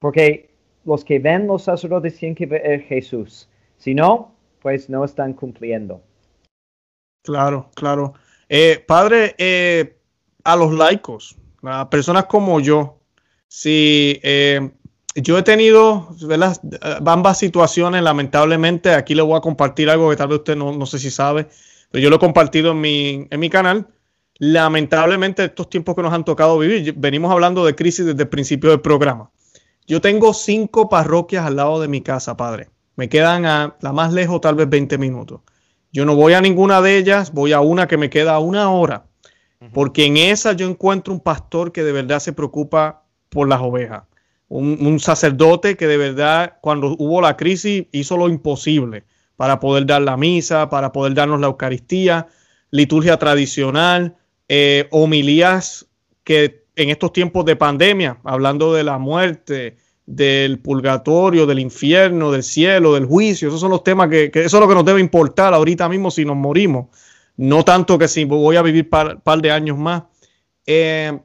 [0.00, 0.50] Porque
[0.84, 3.48] los que ven los sacerdotes tienen que ver Jesús.
[3.78, 6.02] Si no, pues no están cumpliendo.
[7.22, 8.12] Claro, claro.
[8.50, 9.96] Eh, padre, eh,
[10.44, 12.98] a los laicos, a personas como yo.
[13.48, 14.70] Si eh,
[15.14, 16.08] yo he tenido
[17.06, 20.98] ambas situaciones, lamentablemente, aquí le voy a compartir algo que tal vez usted no, sé
[20.98, 21.48] si sabe,
[21.90, 23.86] pero yo lo he compartido en mi, en mi canal.
[24.38, 28.70] Lamentablemente, estos tiempos que nos han tocado vivir, venimos hablando de crisis desde el principio
[28.70, 29.30] del programa.
[29.86, 32.70] Yo tengo cinco parroquias al lado de mi casa, padre.
[32.96, 35.42] Me quedan a la más lejos, tal vez 20 minutos.
[35.92, 39.06] Yo no voy a ninguna de ellas, voy a una que me queda una hora,
[39.72, 44.02] porque en esa yo encuentro un pastor que de verdad se preocupa por las ovejas.
[44.48, 49.04] Un, sacerdote que de verdad, cuando hubo la crisis, hizo lo imposible
[49.36, 52.28] para poder dar la misa, para poder darnos la Eucaristía,
[52.70, 54.16] liturgia tradicional,
[54.48, 55.86] eh, homilías
[56.22, 59.76] que en estos tiempos de pandemia, hablando de la muerte,
[60.06, 63.48] del purgatorio, del infierno, del cielo, del juicio.
[63.48, 66.24] Esos son los temas que, eso es lo que nos debe importar ahorita mismo si
[66.24, 66.86] nos morimos.
[67.36, 70.04] No tanto que si voy a vivir un par, de años más.
[70.66, 71.18] Eh,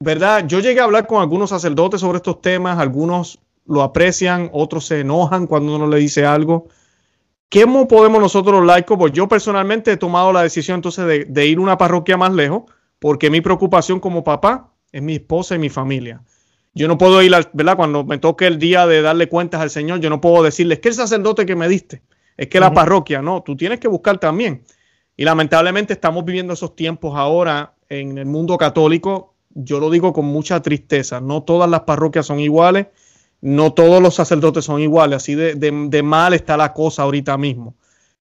[0.00, 0.46] ¿Verdad?
[0.46, 2.78] Yo llegué a hablar con algunos sacerdotes sobre estos temas.
[2.78, 6.68] Algunos lo aprecian, otros se enojan cuando uno le dice algo.
[7.50, 8.96] ¿Cómo podemos nosotros los laicos?
[8.96, 12.32] Pues yo personalmente he tomado la decisión entonces de, de ir a una parroquia más
[12.32, 12.64] lejos,
[12.98, 16.22] porque mi preocupación como papá es mi esposa y mi familia.
[16.74, 17.76] Yo no puedo ir, ¿verdad?
[17.76, 20.80] Cuando me toque el día de darle cuentas al Señor, yo no puedo decirle, es
[20.80, 22.02] que el sacerdote que me diste,
[22.36, 24.62] es que la parroquia, no, tú tienes que buscar también.
[25.16, 30.26] Y lamentablemente estamos viviendo esos tiempos ahora en el mundo católico, yo lo digo con
[30.26, 32.86] mucha tristeza, no todas las parroquias son iguales,
[33.40, 37.74] no todos los sacerdotes son iguales, así de, mal está la cosa ahorita mismo.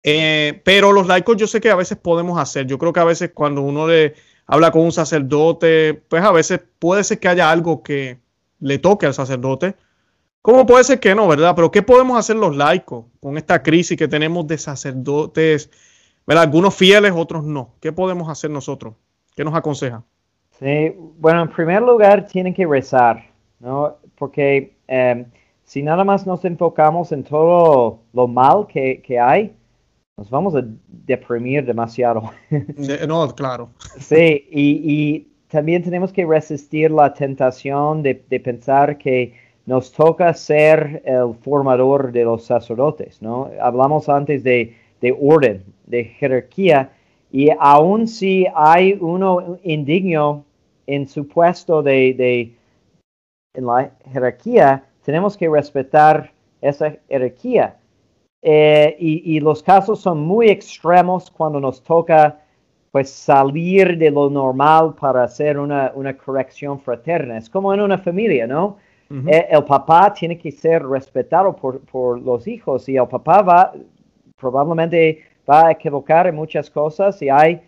[0.03, 3.03] Eh, pero los laicos yo sé que a veces podemos hacer, yo creo que a
[3.03, 7.51] veces cuando uno le habla con un sacerdote, pues a veces puede ser que haya
[7.51, 8.19] algo que,
[8.59, 9.75] le toque al sacerdote.
[10.41, 11.53] ¿Cómo puede ser que no, verdad?
[11.55, 15.69] Pero ¿qué podemos hacer los laicos con esta crisis que tenemos de sacerdotes?
[16.25, 16.43] ¿verdad?
[16.43, 17.75] Algunos fieles, otros no.
[17.81, 18.95] ¿Qué podemos hacer nosotros?
[19.35, 20.03] ¿Qué nos aconseja?
[20.59, 23.23] Sí, bueno, en primer lugar tienen que rezar,
[23.59, 23.97] ¿no?
[24.15, 25.25] Porque em,
[25.63, 29.53] si nada más nos enfocamos en todo lo mal que, que hay,
[30.17, 32.31] nos vamos a deprimir demasiado.
[33.07, 33.69] no, claro.
[33.99, 39.33] Sí, y, y también tenemos que resistir la tentación de, pensar que
[39.65, 43.49] nos toca ser el formador de los sacerdotes, ¿no?
[43.61, 44.75] Hablamos antes de,
[45.21, 46.91] orden, de jerarquía,
[47.31, 50.45] y aun si hay uno indigno
[50.87, 52.55] en su puesto de,
[53.53, 57.77] en la jerarquía, tenemos que respetar esa jerarquía.
[58.41, 62.39] Eh, y, y, los casos son muy extremos cuando nos toca
[62.91, 67.37] pues salir de lo normal para hacer una, corrección fraterna.
[67.37, 68.77] Es como en una familia, ¿no?
[69.09, 73.73] Eh, el, papá tiene que ser respetado por, los hijos y el papá va,
[74.35, 77.61] probablemente va a equivocar en muchas cosas y hay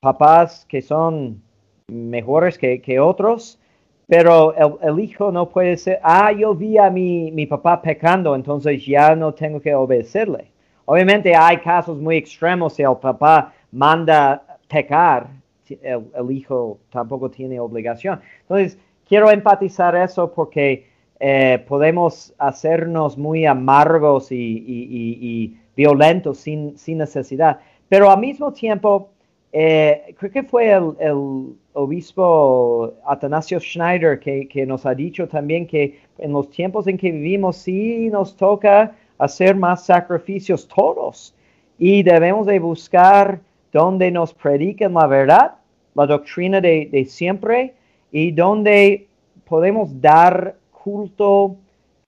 [0.00, 1.42] papás que son
[1.88, 3.58] mejores que, otros,
[4.06, 8.84] pero el, hijo no puede ser, ah, yo vi a mi, mi papá pecando, entonces
[8.86, 10.50] ya no tengo que obedecerle.
[10.84, 15.28] Obviamente hay casos muy extremos si el papá manda pecar,
[15.68, 18.20] el, hijo tampoco tiene obligación.
[18.42, 20.88] Entonces, quiero empatizar eso porque
[21.20, 27.60] eh, podemos hacernos muy amargos y, violentos sin, necesidad.
[27.88, 29.10] Pero al mismo tiempo,
[29.52, 36.00] eh, creo que fue el, obispo Atanasio Schneider que, que, nos ha dicho también que
[36.18, 41.34] en los tiempos en que vivimos sí nos toca hacer más sacrificios todos
[41.78, 43.40] y debemos de buscar
[43.72, 45.54] donde nos predican la verdad,
[45.94, 47.74] la doctrina de, siempre
[48.10, 49.06] y donde
[49.44, 51.56] podemos dar culto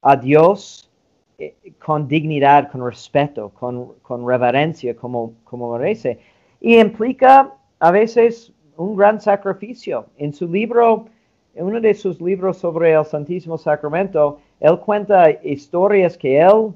[0.02, 0.90] a Dios
[1.38, 6.18] eh, con dignidad, con respeto, con, reverencia, como, como merece.
[6.60, 10.06] Y implica a veces un gran sacrificio.
[10.18, 11.06] En su libro,
[11.54, 16.72] en uno de sus libros sobre el Santísimo Sacramento, él cuenta historias que él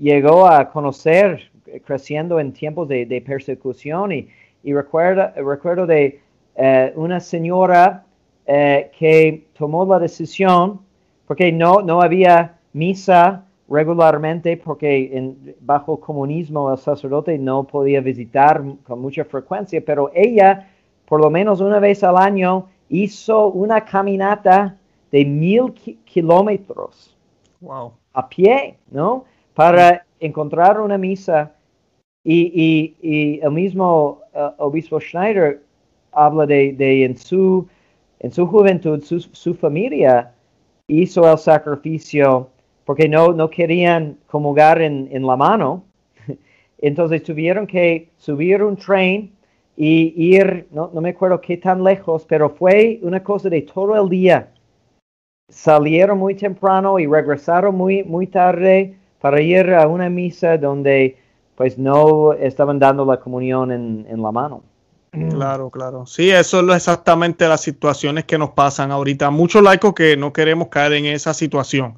[0.00, 1.50] llegó a conocer
[1.84, 4.28] creciendo en tiempos de, persecución y,
[4.62, 6.20] y recuerdo de
[6.54, 8.04] eh, una señora
[8.46, 10.80] eh, que tomó la decisión,
[11.26, 18.62] porque no, no había misa regularmente, porque en, bajo comunismo el sacerdote no podía visitar
[18.84, 20.68] con mucha frecuencia, pero ella,
[21.06, 24.76] por lo menos una vez al año, hizo una caminata
[25.10, 25.72] de mil
[26.04, 27.16] kilómetros
[28.12, 29.24] a pie, ¿no?
[29.54, 31.52] Para encontrar una misa
[32.24, 35.62] y, y, el mismo uh, obispo Schneider
[36.12, 37.66] habla de, de, en, su,
[38.20, 40.32] en su juventud, su, su, familia
[40.86, 42.48] hizo el sacrificio
[42.92, 45.82] porque no, no querían comulgar en, en la mano.
[46.78, 49.32] Entonces tuvieron que subir un tren
[49.78, 53.96] y ir, no, no me acuerdo qué tan lejos, pero fue una cosa de todo
[53.96, 54.50] el día.
[55.48, 61.16] Salieron muy temprano y regresaron muy, muy tarde para ir a una misa donde
[61.56, 64.64] pues no estaban dando la comunión en, en la mano.
[65.30, 66.04] Claro, claro.
[66.04, 69.30] Sí, eso es exactamente las situaciones que nos pasan ahorita.
[69.30, 71.96] Muchos laicos que no queremos caer en esa situación.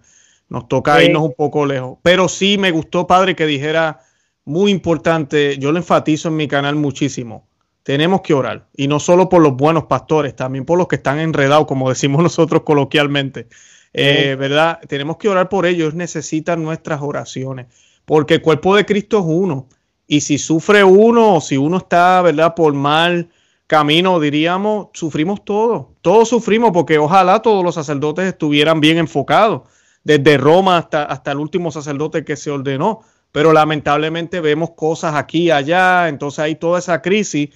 [0.49, 1.99] Nos toca irnos un poco lejos.
[2.03, 4.01] Pero sí me gustó, padre, que dijera
[4.45, 5.59] muy importante.
[5.59, 7.47] Yo lo enfatizo en mi canal muchísimo.
[7.83, 8.67] Tenemos que orar.
[8.77, 12.23] Y no solo por los buenos pastores, también por los que están enredados, como decimos
[12.23, 13.49] nosotros coloquialmente.
[13.93, 14.81] Eh, ¿Verdad?
[14.89, 15.95] Tenemos que orar por ellos.
[15.95, 17.67] Necesitan nuestras oraciones.
[18.05, 19.69] Porque el cuerpo de Cristo es uno.
[20.07, 22.55] Y si sufre uno o si uno está, ¿verdad?
[22.55, 23.31] Por mal
[23.67, 25.87] camino, diríamos, sufrimos todos.
[26.03, 29.63] Todos sufrimos porque ojalá todos los sacerdotes estuvieran bien enfocados,
[30.05, 33.01] desde Roma hasta, hasta el último sacerdote que se ordenó.
[33.33, 37.51] Pero lamentablemente vemos cosas aquí y allá, entonces hay toda esa crisis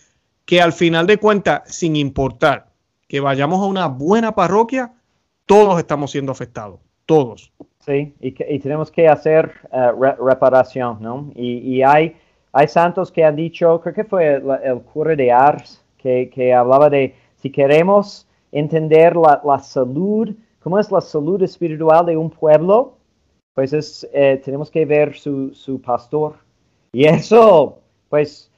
[0.45, 2.69] que al final de cuentas, sin importar
[3.07, 4.93] que vayamos a una buena parroquia,
[5.47, 7.53] todos estamos siendo afectados, todos.
[7.79, 11.31] Sí, y, tenemos que hacer re reparación, ¿no?
[11.35, 12.17] Y, hay
[12.53, 16.91] hay santos que han dicho, creo que fue el, cura de Ars, que, que, hablaba
[16.91, 22.95] de si queremos entender la, salud, cómo es la salud espiritual de un pueblo,
[23.55, 26.37] pues es, eh, tenemos que ver su, su, pastor.
[26.93, 28.51] Y eso, pues,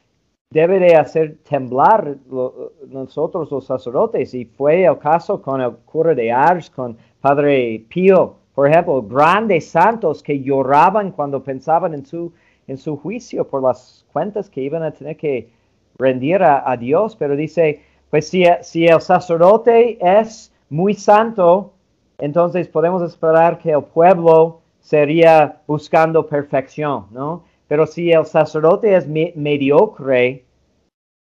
[0.51, 4.35] debe de hacer temblar lo, nosotros los sacerdotes.
[4.35, 9.69] Y fue el caso con el cura de Ars, con Padre Pío, por ejemplo, grandes
[9.69, 12.33] santos que lloraban cuando pensaban en su
[12.71, 15.51] en su juicio por las cuentas que iban a tener que
[15.99, 21.73] rendir a, Dios, pero dice, pues si, si el sacerdote es muy santo,
[22.21, 27.45] entonces podemos esperar que el pueblo sería buscando perfección, ¿no?
[27.69, 30.45] Pero si el sacerdote es mediocre,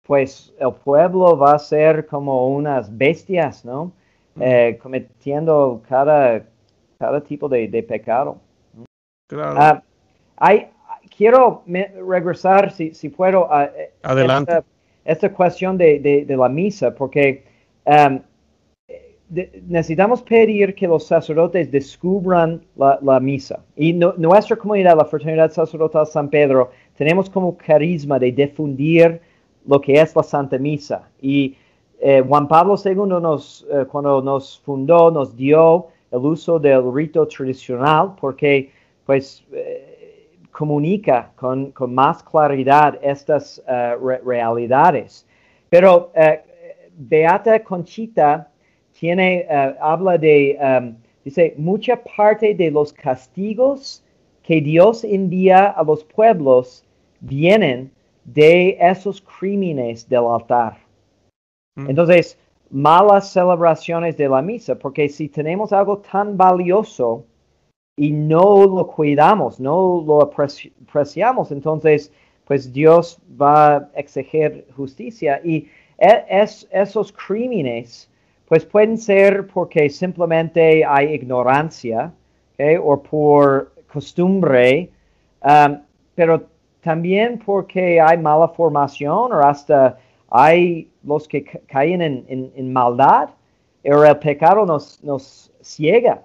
[0.06, 3.92] pues el pueblo va a ser como unas bestias, ¿no?
[4.40, 6.44] Eh, cometiendo cada,
[7.00, 8.38] cada tipo de, pecado.
[9.30, 9.56] Claro.
[9.58, 9.84] Ah,
[10.38, 10.68] hay,
[11.16, 14.64] quiero regresar, si, si puedo, a Adelante.
[15.06, 17.46] Esta, cuestión de, la misa, porque
[17.86, 18.20] um,
[19.68, 23.64] necesitamos pedir que los sacerdotes descubran la, misa.
[23.76, 29.22] Y nuestra comunidad, la Fraternidad Sacerdotal San Pedro, tenemos como carisma de difundir
[29.66, 31.10] lo que es la Santa Misa.
[31.22, 31.56] Y
[32.00, 37.28] eh, Juan Pablo II, nos, eh, cuando nos fundó, nos dio el uso del rito
[37.28, 38.72] tradicional, porque
[39.06, 39.44] pues...
[39.52, 39.90] Eh,
[40.52, 45.26] comunica con, con más claridad estas re realidades.
[45.68, 46.12] Pero
[46.96, 48.53] Beata Conchita
[49.04, 54.02] tiene, uh, habla de, um, dice, mucha parte de los castigos
[54.44, 56.86] que Dios envía a los pueblos
[57.20, 57.92] vienen
[58.24, 60.78] de esos crímenes del altar.
[61.76, 61.90] Mm.
[61.90, 62.38] Entonces,
[62.70, 67.26] malas celebraciones de la misa, porque si tenemos algo tan valioso,
[67.98, 72.10] y no lo cuidamos, no lo apreciamos, entonces
[72.46, 78.10] pues Dios va a exigir justicia y e, es, esos crímenes
[78.48, 82.12] pues pueden ser porque simplemente hay ignorancia
[82.82, 84.90] o por costumbre,
[85.42, 85.80] um,
[86.16, 86.44] pero
[86.82, 89.98] también porque hay mala formación o hasta
[90.30, 93.30] hay los que caen en, maldad
[93.86, 96.24] o el pecado nos, nos ciega.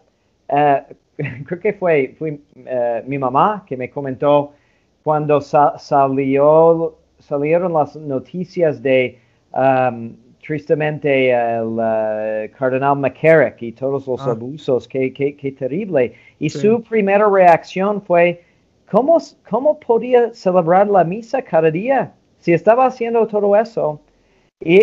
[0.48, 0.94] Uh,
[1.46, 4.52] creo que fue, eh, mi mamá que me comentó
[5.02, 9.18] cuando salió, salieron las noticias de
[9.52, 10.14] um,
[10.48, 14.30] tristemente el uh, cardenal McCarrick y todos los ah.
[14.30, 16.14] abusos, qué, qué, terrible.
[16.38, 18.42] Y su primera reacción fue,
[18.90, 24.00] ¿cómo, ¿cómo podía celebrar la misa cada día si estaba haciendo todo eso?
[24.60, 24.78] Y,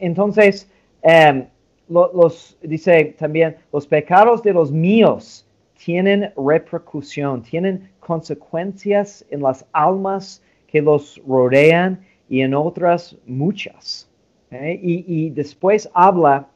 [0.00, 0.68] entonces,
[1.02, 1.44] um,
[1.88, 5.46] los, dice también, los pecados de los míos
[5.84, 14.08] tienen repercusión, tienen consecuencias en las almas que los rodean y en otras muchas.
[14.50, 14.78] ¿Eh?
[14.82, 16.46] Y, después habla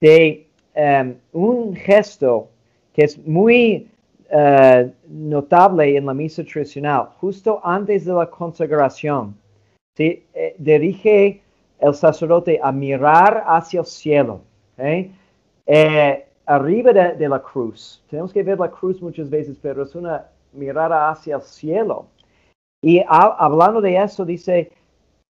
[0.00, 2.48] de em, un gesto
[2.92, 3.88] que es muy
[4.30, 9.36] eh, notable en la misa tradicional, justo antes de la consagración.
[9.96, 11.40] Eh, dirige
[11.78, 14.40] el sacerdote a mirar hacia el cielo
[16.46, 18.02] arriba de, la cruz.
[18.08, 22.06] Tenemos que ver la cruz muchas veces, pero es una mirada hacia el cielo.
[22.82, 24.70] Y hablando de eso, dice,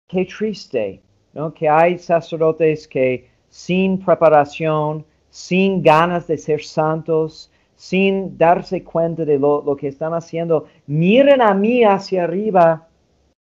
[0.07, 1.01] qué triste,
[1.35, 1.53] ¿no?
[1.53, 9.37] Que hay sacerdotes que sin preparación, sin ganas de ser santos, sin darse cuenta de
[9.37, 12.87] lo, lo que están haciendo, miren a mí hacia arriba,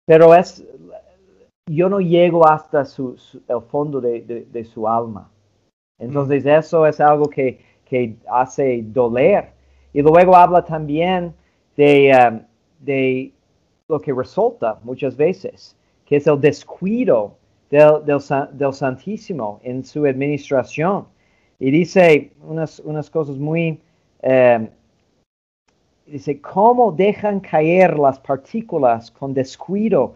[0.05, 0.62] pero es
[1.68, 3.16] yo no llego hasta su,
[3.47, 5.31] el fondo de, su alma.
[5.99, 7.66] Entonces eso es algo que,
[8.31, 9.53] hace doler.
[9.93, 11.35] Y luego habla también
[11.76, 12.41] de, um,
[12.81, 13.33] de
[13.89, 17.38] lo que resulta muchas veces, que es el descuido
[17.71, 21.07] del, del, Santísimo en su administración.
[21.59, 23.81] Y dice unas, unas cosas muy...
[24.23, 24.69] Um,
[26.07, 30.14] dice, ¿cómo dejan caer las partículas con descuido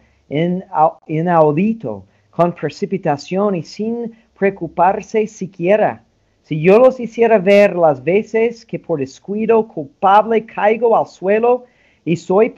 [1.07, 6.03] inaudito, con precipitación y sin preocuparse siquiera.
[6.43, 11.65] Si yo los hiciera ver las veces que por descuido culpable caigo al suelo
[12.05, 12.55] y soy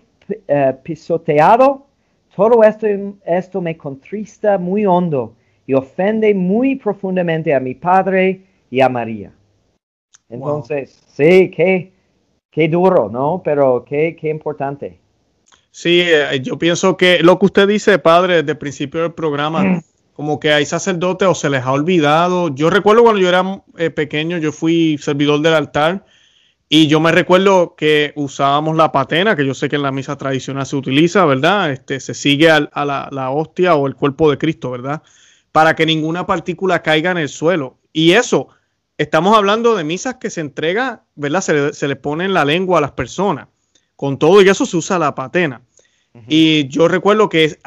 [0.48, 1.86] eh, pisoteado,
[2.34, 2.86] todo esto,
[3.24, 5.34] esto me contrista muy hondo
[5.66, 9.32] y ofende muy profundamente a mi Padre y a María.
[10.28, 11.92] Entonces, sí, qué,
[12.50, 13.40] qué duro, ¿no?
[13.44, 14.98] Pero qué, qué importante.
[15.70, 19.82] Sí, eh, yo pienso que lo que usted dice, padre, desde el principio del programa,
[20.14, 22.54] como que hay sacerdotes o se les ha olvidado.
[22.54, 26.04] Yo recuerdo cuando yo era eh, pequeño, yo fui servidor del altar
[26.68, 30.16] y yo me recuerdo que usábamos la patena, que yo sé que en la misa
[30.16, 31.70] tradicional se utiliza, ¿verdad?
[31.70, 35.02] Este, se sigue a, la, la, hostia o el cuerpo de Cristo, ¿verdad?
[35.52, 37.78] Para que ninguna partícula caiga en el suelo.
[37.92, 38.48] Y eso,
[38.98, 41.42] estamos hablando de misas que se entrega, ¿verdad?
[41.42, 43.48] Se le, se le pone en la lengua a las personas.
[43.94, 45.62] Con todo y eso se usa la patena.
[46.28, 47.58] Y yo recuerdo que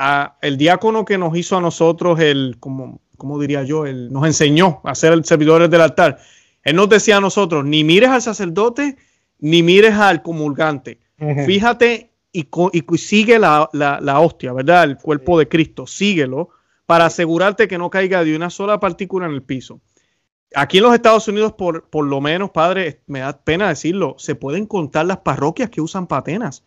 [0.41, 4.79] el diácono que nos hizo a nosotros, el, como, como diría yo, el, nos enseñó
[4.85, 6.19] a ser el servidores del altar.
[6.67, 8.97] Él nos decía a nosotros, ni mires al sacerdote,
[9.39, 10.99] ni mires al comulgante.
[11.45, 14.83] Fíjate y, y, sigue la, la, hostia, ¿verdad?
[14.83, 16.49] El cuerpo de Cristo, síguelo
[16.85, 19.79] para asegurarte que no caiga de una sola partícula en el piso.
[20.55, 24.35] Aquí en los Estados Unidos, por, por lo menos, padre, me da pena decirlo, se
[24.35, 26.63] pueden contar las parroquias que usan patenas.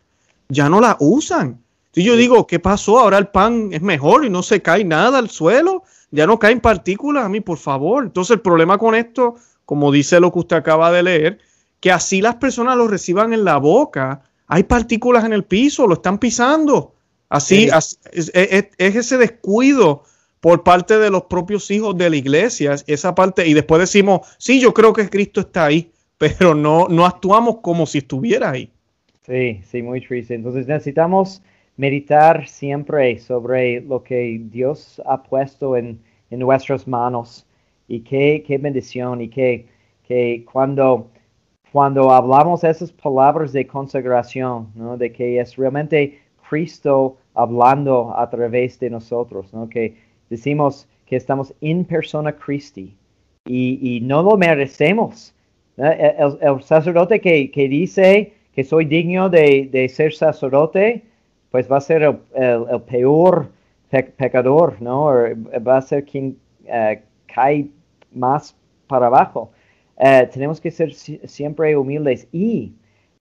[0.49, 1.61] Ya no la usan.
[1.91, 2.99] Si yo digo, ¿qué pasó?
[2.99, 6.59] Ahora el pan es mejor y no se cae nada al suelo, ya no caen
[6.59, 8.05] partículas a mí, por favor.
[8.05, 9.35] Entonces el problema con esto,
[9.71, 11.37] como dice lo que usted acaba de leer,
[11.79, 15.93] que así las personas lo reciban en la boca, hay partículas en el piso, lo
[15.93, 16.93] están pisando.
[17.29, 17.69] Así,
[18.11, 18.27] es,
[18.77, 20.03] ese descuido
[20.41, 24.59] por parte de los propios hijos de la iglesia, esa parte, y después decimos, sí,
[24.59, 28.69] yo creo que Cristo está ahí, pero no, no actuamos como si estuviera ahí.
[29.25, 30.35] Sí, sí, muy triste.
[30.35, 31.41] Entonces necesitamos
[31.77, 37.45] meditar siempre sobre lo que Dios ha puesto en, nuestras manos
[37.91, 39.65] y qué, qué bendición y que,
[40.07, 41.09] que cuando,
[41.73, 44.95] cuando hablamos esas palabras de consagración, ¿no?
[44.95, 46.19] de que es realmente
[46.49, 49.67] Cristo hablando a través de nosotros, ¿no?
[49.67, 49.97] que
[50.29, 52.95] decimos que estamos en persona Christi
[53.45, 55.33] y, y no lo merecemos.
[55.75, 61.03] El, sacerdote que, que, dice que soy digno de, de ser sacerdote,
[61.49, 63.49] pues va a ser el, peor
[63.89, 65.11] pecador, ¿no?
[65.67, 67.01] va a ser quien eh,
[67.33, 67.67] cae
[68.11, 68.55] más
[68.87, 69.51] para abajo.
[69.97, 72.73] Eh, tenemos que ser siempre humildes y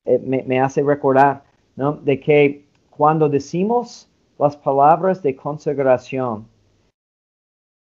[0.05, 1.43] eh, me, hace recordar,
[1.76, 1.93] ¿no?
[1.93, 6.47] De que cuando decimos las palabras de consagración,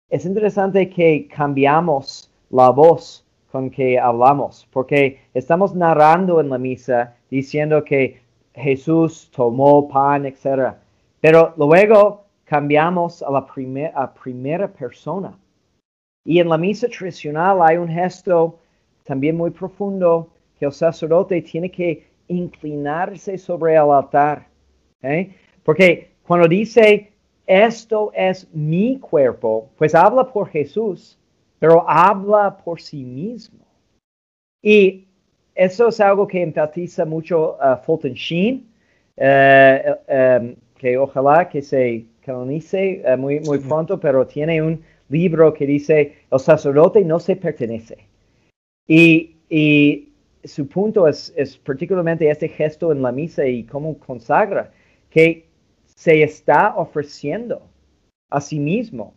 [0.08, 7.16] es interesante que cambiamos la voz con que hablamos, porque estamos narrando en la misa
[7.30, 8.20] diciendo que
[8.54, 10.74] Jesús tomó pan, etc.
[11.20, 15.38] Pero luego cambiamos a la primera persona.
[16.24, 18.58] Y en la misa tradicional hay un gesto
[19.04, 24.46] también muy profundo que el sacerdote tiene que inclinarse sobre el altar.
[25.02, 25.34] ¿eh?
[25.62, 27.10] Porque cuando dice,
[27.46, 31.18] esto es mi cuerpo, pues habla por Jesús,
[31.58, 33.64] pero habla por sí mismo.
[34.62, 35.06] Y
[35.54, 38.66] eso es algo que enfatiza mucho uh, Fulton Sheen,
[39.16, 45.52] eh, em, que ojalá que se canonice eh, muy, muy pronto, pero tiene un libro
[45.52, 48.06] que dice, el sacerdote no se pertenece.
[48.88, 50.12] Y, y
[50.44, 54.72] su punto es, es, particularmente este gesto en la misa y cómo consagra,
[55.10, 55.46] que
[55.84, 57.62] se está ofreciendo
[58.30, 59.14] a sí mismo.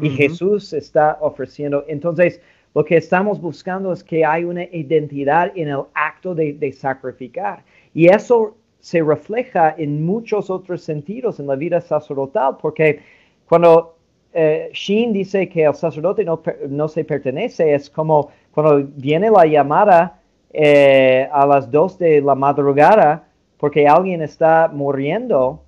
[0.00, 1.84] Y Jesús está ofreciendo.
[1.88, 2.40] Entonces,
[2.74, 7.64] lo que estamos buscando es que hay una identidad en el acto de, sacrificar.
[7.92, 13.00] Y eso se refleja en muchos otros sentidos en la vida sacerdotal, porque
[13.46, 13.97] cuando
[14.40, 20.20] eh, Sheen dice que el sacerdote no, se pertenece, es como cuando viene la llamada
[20.52, 23.24] eh, a las dos de la madrugada
[23.56, 25.64] porque alguien está muriendo,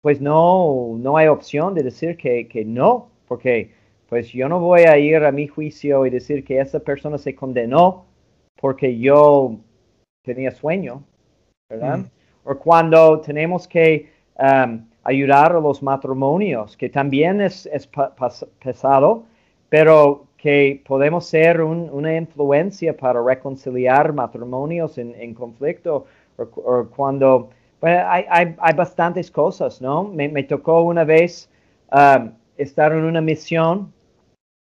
[0.00, 3.72] pues no, no hay opción de decir que, que no, porque
[4.08, 7.34] pues yo no voy a ir a mi juicio y decir que esa persona se
[7.34, 8.06] condenó
[8.58, 9.56] porque yo
[10.24, 11.04] tenía sueño,
[11.68, 11.98] ¿verdad?
[11.98, 12.04] Mm.
[12.44, 17.88] O cuando tenemos que um, ayudar a los matrimonios, que también es, es
[18.62, 19.24] pesado,
[19.70, 26.06] pero que podemos ser una influencia para reconciliar matrimonios en, conflicto
[26.36, 27.50] o, cuando
[27.80, 30.04] hay, hay, hay, bastantes cosas, ¿no?
[30.04, 31.50] Me, me tocó una vez
[31.90, 33.92] um, estar en una misión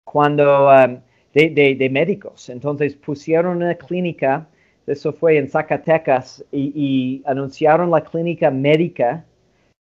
[0.04, 1.00] cuando um,
[1.32, 4.46] de, de, médicos, entonces pusieron una clínica,
[4.86, 9.24] eso fue en Zacatecas, y, anunciaron la clínica médica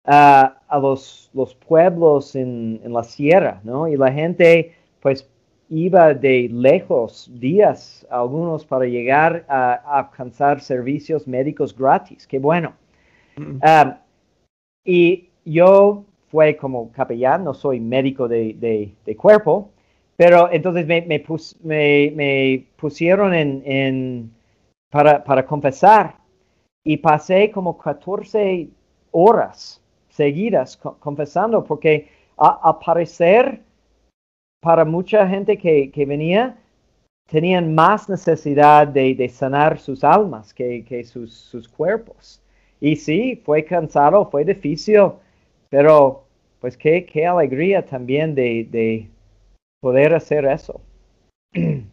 [0.09, 3.86] uh, a los, los pueblos en, en la sierra, ¿no?
[3.86, 5.28] Y la gente, pues
[5.70, 12.26] iba de lejos días algunos para llegar a, alcanzar servicios médicos gratis.
[12.26, 12.72] Qué bueno.
[13.36, 13.59] Mm.
[13.62, 14.00] Ah,
[14.84, 19.70] y yo fue como capellán, no soy médico de, cuerpo,
[20.16, 21.02] pero entonces me,
[21.62, 24.30] me, pusieron en,
[24.90, 26.16] para, para, confesar
[26.84, 28.68] y pasé como 14
[29.11, 29.82] horas
[30.19, 33.61] seguidas confesando porque al parecer
[34.61, 36.59] para mucha gente que, venía,
[37.31, 42.41] tenían más necesidad de, sanar sus almas que, sus, cuerpos.
[42.81, 45.12] Y sí, fue cansado, fue difícil,
[45.69, 46.25] pero
[46.61, 49.09] pues qué, qué alegría también de,
[49.81, 50.81] poder hacer eso.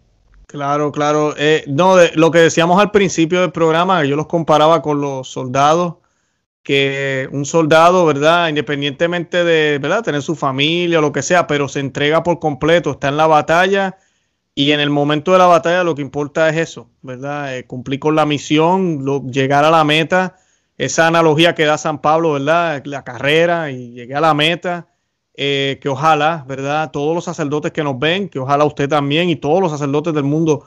[0.48, 1.34] Claro, claro.
[1.38, 5.28] Eh, no, de, lo que decíamos al principio del programa, yo los comparaba con los
[5.28, 5.96] soldados
[6.66, 8.50] que un soldado, ¿verdad?
[8.50, 10.04] Independientemente de, ¿verdad?
[10.04, 13.28] Tener su familia o lo que sea, pero se entrega por completo, está en la
[13.28, 13.98] batalla
[14.56, 17.56] y en el momento de la batalla lo que importa es eso, ¿verdad?
[17.56, 20.38] Eh, cumplir con la misión, llegar a la meta,
[20.80, 22.82] esa analogía que da San Pablo, ¿verdad?
[22.86, 24.88] La carrera y llegué a la meta,
[25.36, 26.90] eh, que ojalá, ¿verdad?
[26.90, 30.24] Todos los sacerdotes que nos ven, que ojalá usted también y todos los sacerdotes del
[30.24, 30.66] mundo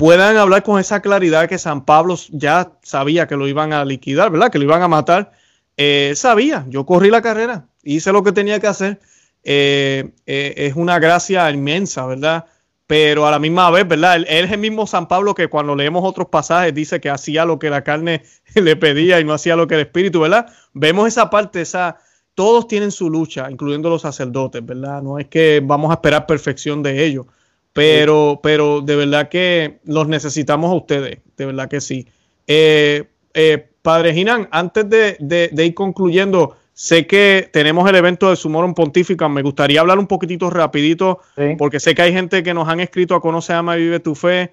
[0.00, 4.30] puedan hablar con esa claridad que San Pablo ya sabía que lo iban a liquidar,
[4.30, 4.50] ¿verdad?
[4.50, 5.32] Que lo iban a matar.
[5.76, 8.98] Eh, sabía, yo corrí la carrera, hice lo que tenía que hacer.
[9.44, 12.46] Eh, eh, es una gracia inmensa, ¿verdad?
[12.86, 14.16] Pero a la misma vez, ¿verdad?
[14.16, 17.58] Él, es el mismo San Pablo que cuando leemos otros pasajes dice que hacía lo
[17.58, 18.22] que la carne
[18.54, 20.46] le pedía y no hacía lo que el espíritu, ¿verdad?
[20.72, 21.98] Vemos esa parte, esa,
[22.34, 25.02] todos tienen su lucha, incluyendo los sacerdotes, ¿verdad?
[25.02, 27.26] No es que vamos a esperar perfección de ellos
[27.72, 32.06] pero, pero de verdad que los necesitamos a ustedes, de verdad que sí.
[32.46, 33.04] Eh,
[33.34, 39.28] eh, Padre Ginan, antes de, ir concluyendo, sé que tenemos el evento de Sumorum Pontifica.
[39.28, 41.20] Me gustaría hablar un poquitito rapidito,
[41.56, 44.14] porque sé que hay gente que nos han escrito a Conoce, Ama y Vive tu
[44.14, 44.52] Fe.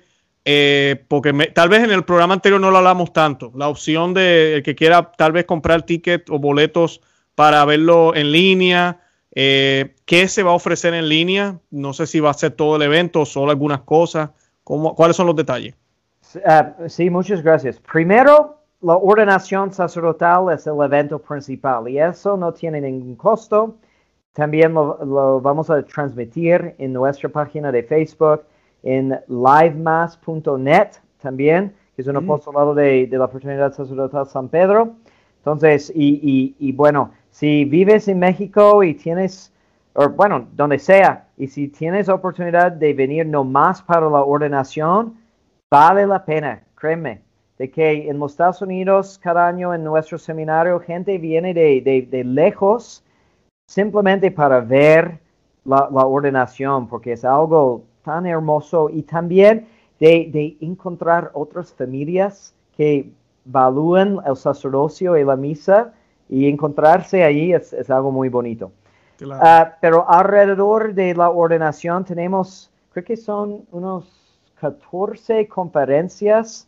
[0.49, 3.51] Eh, porque tal vez en el programa anterior no lo hablamos tanto.
[3.53, 7.01] La opción de el que quiera tal vez comprar tickets o boletos
[7.35, 9.01] para verlo en línea,
[9.39, 11.59] eh, ¿Qué se va a ofrecer en línea?
[11.69, 14.31] No sé si va a ser todo el evento o solo algunas cosas.
[14.63, 15.75] ¿Cómo, ¿Cuáles son los detalles?
[16.43, 17.79] Ah, sí, muchas gracias.
[17.79, 23.75] Primero, la ordenación sacerdotal es el evento principal y eso no tiene ningún costo.
[24.33, 28.41] También lo, vamos a transmitir en nuestra página de Facebook,
[28.81, 32.23] en livemass.net también, que es un mm.
[32.23, 34.95] apostolado de, de, la Fraternidad Sacerdotal San Pedro.
[35.37, 39.53] Entonces, y, y bueno, si vives en México y tienes,
[39.93, 45.15] o bueno, donde sea, y si tienes oportunidad de venir nomás para la ordenación,
[45.69, 47.21] vale la pena, créeme,
[47.59, 53.03] de que en los Estados Unidos cada año en nuestro seminario gente viene de, lejos
[53.67, 55.19] simplemente para ver
[55.63, 59.67] la, ordenación, porque es algo tan hermoso y también
[59.99, 63.11] de, de encontrar otras familias que
[63.45, 65.93] valúan el sacerdocio y la misa
[66.29, 68.71] y encontrarse ahí es, algo muy bonito.
[69.31, 74.05] Ah, pero alrededor de la ordenación tenemos, creo que son unos
[74.59, 76.67] 14 conferencias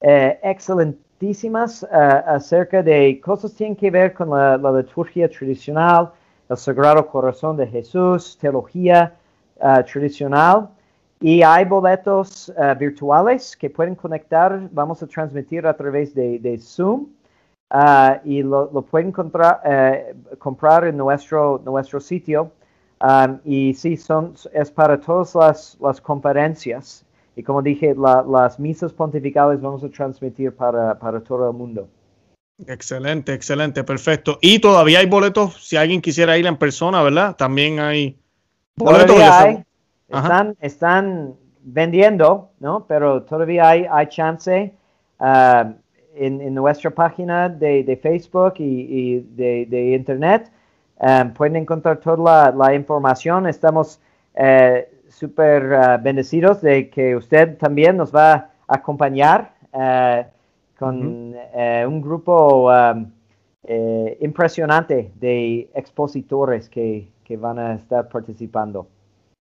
[0.00, 6.10] eh, excelentísimas ah, acerca de cosas que tienen que ver con la, liturgia tradicional,
[6.48, 9.14] el Sagrado Corazón de Jesús, teología
[9.60, 10.68] ah, tradicional.
[11.20, 17.06] Y hay boletos virtuales que pueden conectar, vamos a transmitir a través de, de Zoom.
[17.76, 19.12] Ah, y lo, pueden
[19.64, 22.52] eh, comprar en nuestro, nuestro sitio.
[23.44, 27.04] y sí, son, es para todas las, las conferencias.
[27.34, 31.88] Y como dije, las misas pontificales vamos a transmitir para, para todo el mundo.
[32.64, 34.38] Excelente, excelente, perfecto.
[34.40, 37.34] Y todavía hay boletos, si alguien quisiera ir en persona, ¿verdad?
[37.34, 38.16] También hay
[38.76, 39.16] boletos.
[40.08, 42.86] están, están vendiendo, ¿no?
[42.86, 44.72] Pero todavía hay, hay chance.
[45.18, 45.72] Uh,
[46.14, 50.50] en, nuestra página de, Facebook y, de, Internet.
[51.00, 53.46] Um, pueden encontrar toda la, información.
[53.46, 54.00] Estamos
[54.34, 60.24] eh, súper uh, bendecidos de que usted también nos va a acompañar uh,
[60.78, 63.10] con uh, un grupo um,
[63.66, 68.86] eh, impresionante de expositores que, que van a estar participando.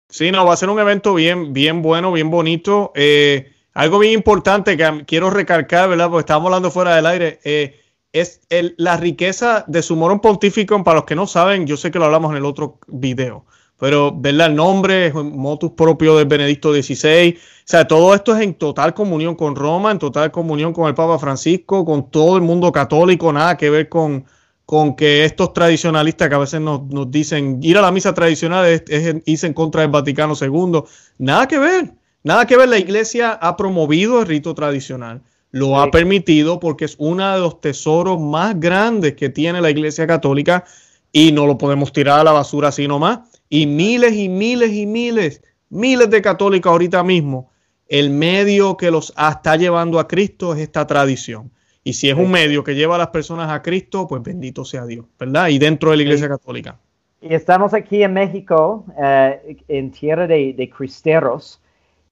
[0.09, 2.93] Sí, no, va a ser un evento bien, bien bueno, bien bonito.
[2.95, 6.09] Eh, algo bien importante que quiero recalcar, ¿verdad?
[6.09, 7.41] Porque estábamos hablando fuera del aire.
[7.45, 7.79] Eh,
[8.11, 10.83] es el, la riqueza de su morón pontífico.
[10.83, 13.45] Para los que no saben, yo sé que lo hablamos en el otro video,
[13.79, 14.47] pero ¿verdad?
[14.47, 17.37] el nombre motus propio del Benedicto XVI.
[17.37, 20.95] O sea, todo esto es en total comunión con Roma, en total comunión con el
[20.95, 24.25] Papa Francisco, con todo el mundo católico, nada que ver con,
[24.65, 28.65] con que estos tradicionalistas que a veces nos, nos dicen ir a la misa tradicional
[28.65, 30.83] es, es, irse en contra del Vaticano II.
[31.19, 31.93] Nada que ver,
[32.27, 32.69] nada que ver.
[32.69, 35.23] La iglesia ha promovido el rito tradicional
[35.57, 35.75] lo sí.
[35.77, 40.65] ha permitido porque es uno de los tesoros más grandes que tiene la Iglesia Católica
[41.13, 43.21] y no lo podemos tirar a la basura así nomás.
[43.49, 47.51] Y miles y miles y miles, miles de católicos ahorita mismo,
[47.89, 51.51] el medio que los está llevando a Cristo es esta tradición.
[51.85, 54.85] Y si es un medio que lleva a las personas a Cristo, pues bendito sea
[54.85, 55.49] Dios, ¿verdad?
[55.49, 56.79] Y dentro de la Iglesia Católica.
[57.23, 61.63] Y estamos aquí en México, uh, en tierra de, de cristeros,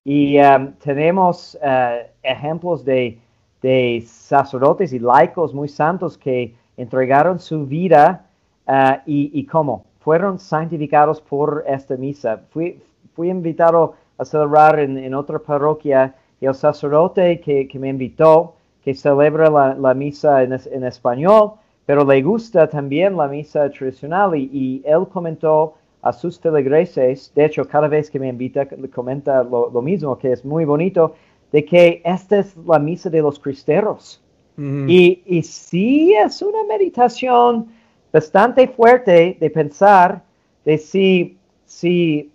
[0.04, 3.18] y um, tenemos uh, ejemplos de
[3.64, 8.26] de sacerdotes y laicos muy santos que entregaron su vida
[8.68, 12.42] uh, y, y cómo fueron santificados por esta misa.
[12.50, 12.78] Fui,
[13.14, 18.54] fui invitado a celebrar en, en, otra parroquia y el sacerdote que, que me invitó,
[18.84, 21.52] que celebra la, la misa en, en, español,
[21.86, 25.72] pero le gusta también la misa tradicional y, y él comentó
[26.04, 30.32] a sus feligreses, de hecho cada vez que me invita comenta lo, lo mismo, que
[30.32, 31.14] es muy bonito,
[31.50, 34.20] de que esta es la misa de los cristeros.
[34.56, 34.86] Mm.
[34.88, 37.68] Y, y sí es una meditación
[38.12, 40.22] bastante fuerte de pensar
[40.64, 42.30] de si, si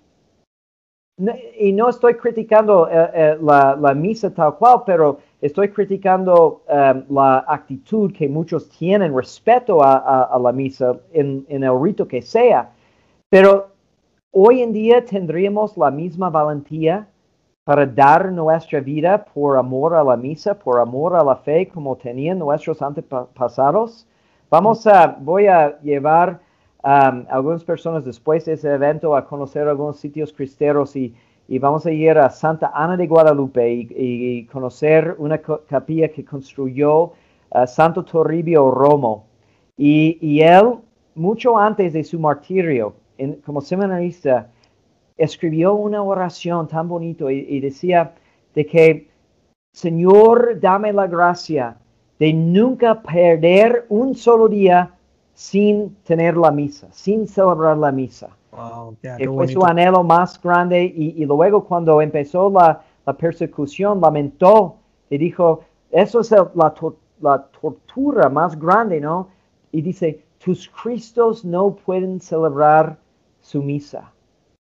[1.59, 7.03] y no estoy criticando uh, uh, la, la, misa tal cual, pero estoy criticando um,
[7.13, 12.07] la actitud que muchos tienen respecto a, a, a la misa en, en, el rito
[12.07, 12.71] que sea.
[13.29, 13.69] Pero
[14.31, 17.07] hoy en día tendríamos la misma valentía
[17.63, 21.95] para dar nuestra vida por amor a la misa, por amor a la fe, como
[21.95, 24.07] tenían nuestros antepasados.
[24.49, 26.39] Vamos a, voy a llevar
[26.83, 31.13] um, algunas personas después de ese evento a conocer algunos sitios cristeros y,
[31.47, 36.25] y vamos a ir a Santa Ana de Guadalupe y, y conocer una capilla que
[36.25, 39.27] construyó uh, Santo Toribio Romo.
[39.77, 40.79] Y, y, él,
[41.13, 44.49] mucho antes de su martirio, en, como seminarista,
[45.17, 48.15] escribió una oración tan bonito y, y, decía
[48.55, 49.09] de que,
[49.73, 51.77] Señor, dame la gracia
[52.17, 54.95] de nunca perder un solo día
[55.33, 58.29] sin tener la misa, sin celebrar la misa.
[58.51, 63.13] Wow, yeah, que fue su anhelo más grande y, y luego cuando empezó la, la,
[63.13, 64.75] persecución lamentó
[65.09, 65.61] y dijo,
[65.91, 69.29] eso es el, la, to la tortura más grande, ¿no?
[69.71, 72.97] Y dice, tus Cristos no pueden celebrar
[73.49, 74.11] su misa.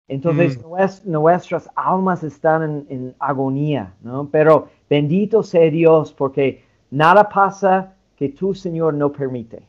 [0.07, 1.11] Entonces mm.
[1.11, 4.27] nuestras almas están en, en, agonía, ¿no?
[4.31, 9.61] Pero bendito sea Dios porque nada pasa que tu Señor no permite.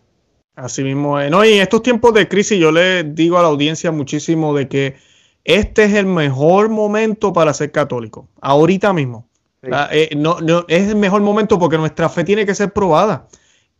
[0.56, 3.90] Así mismo, no, y en estos tiempos de crisis yo le digo a la audiencia
[3.90, 4.94] muchísimo de que
[5.42, 9.28] este es el mejor momento para ser católico, ahorita mismo.
[9.62, 9.70] Sí.
[9.90, 13.26] Eh, no, no, es el mejor momento porque nuestra fe tiene que ser probada.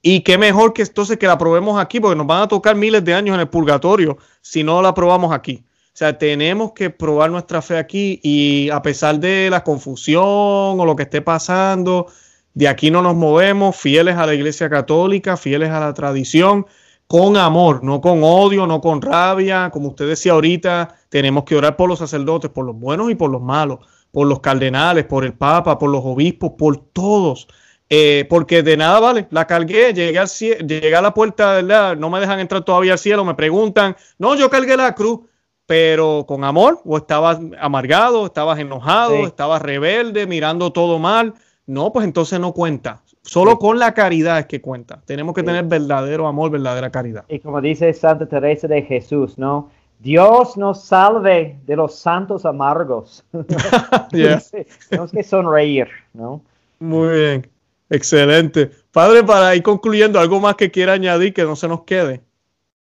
[0.07, 3.03] Y qué mejor que entonces que la probemos aquí, porque nos van a tocar miles
[3.07, 5.65] de años en el purgatorio si no la probamos aquí.
[5.67, 10.85] O sea, tenemos que probar nuestra fe aquí y a pesar de la confusión o
[10.85, 12.09] lo que esté pasando,
[12.53, 16.67] de aquí no nos movemos, fieles a la Iglesia Católica, fieles a la tradición,
[17.07, 19.71] con amor, no con odio, no con rabia.
[19.71, 23.31] Como usted decía ahorita, tenemos que orar por los sacerdotes, por los buenos y por
[23.31, 23.79] los malos,
[24.13, 27.49] por los cardenales, por el Papa, por los obispos, por todos.
[27.97, 31.97] Eh, porque de nada vale, la cargué, llegué, al llegué a la puerta, ¿verdad?
[31.97, 35.20] no me dejan entrar todavía al cielo, me preguntan, no, yo cargué la cruz
[35.66, 39.22] pero con amor, o estabas amargado, estabas enojado, sí.
[39.22, 41.34] estabas rebelde, mirando todo mal.
[41.66, 43.01] No, pues entonces no cuenta.
[43.22, 43.59] Solo sí.
[43.61, 45.01] con la caridad es que cuenta.
[45.07, 45.47] Tenemos que sí.
[45.47, 47.24] tener verdadero amor, verdadera caridad.
[47.28, 49.70] Y como dice Santa Teresa de Jesús, ¿no?
[50.01, 53.24] Dios nos salve de los santos amargos.
[54.11, 56.42] Tenemos que sonreír, ¿no?
[56.78, 57.51] Muy bien,
[57.91, 58.70] excelente.
[58.93, 62.22] Padre, para ir concluyendo, ¿algo más que quiera añadir que no se nos quede?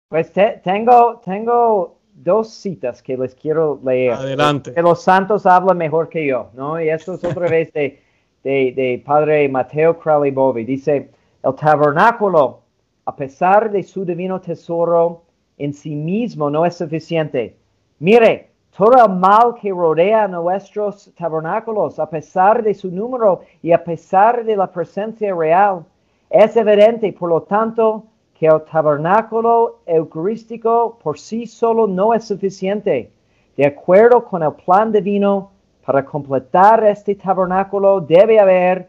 [0.09, 4.12] Pues te, tengo, tengo dos citas que les quiero leer.
[4.12, 4.74] Adelante.
[4.74, 6.80] Que los santos hablan mejor que yo, ¿no?
[6.80, 8.03] Y esto es otra vez de,
[8.45, 10.64] de, de Padre Mateo Crowley Bobby.
[10.64, 11.11] Dice,
[11.43, 12.61] el tabernáculo,
[13.05, 15.24] a pesar de su divino tesoro,
[15.59, 17.57] en sí mismo no es suficiente.
[17.99, 23.85] Mire, todo el mal que rodea nuestros tabernáculos, a pesar de su número y a
[23.85, 25.85] pesar de la presencia real,
[26.31, 33.12] es evidente, por lo tanto, que el tabernáculo eucarístico por sí solo no es suficiente.
[33.57, 35.51] De acuerdo con el plan divino,
[35.85, 38.89] para completar este tabernáculo debe haber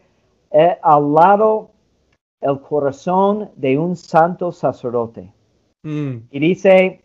[0.50, 1.70] eh, al lado
[2.40, 5.30] el corazón de un santo sacerdote.
[5.82, 6.16] Mm.
[6.30, 7.03] Y dice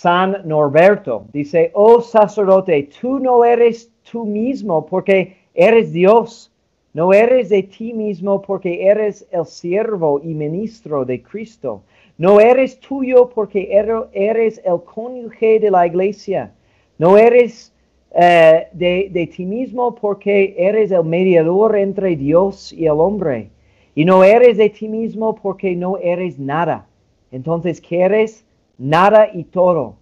[0.00, 6.52] San Norberto, dice, oh sacerdote, tú no eres tú mismo porque eres Dios,
[6.94, 11.82] no eres de ti mismo porque eres el siervo y ministro de Cristo,
[12.16, 13.70] no eres tuyo porque
[14.12, 16.52] eres el cónyuge de la iglesia,
[16.98, 17.74] no eres
[18.12, 23.50] eh, de, de ti mismo porque eres el mediador entre Dios y el hombre,
[23.96, 26.86] y no eres de ti mismo porque no eres nada.
[27.32, 28.44] Entonces, ¿qué eres?
[28.78, 29.96] Nada y todo.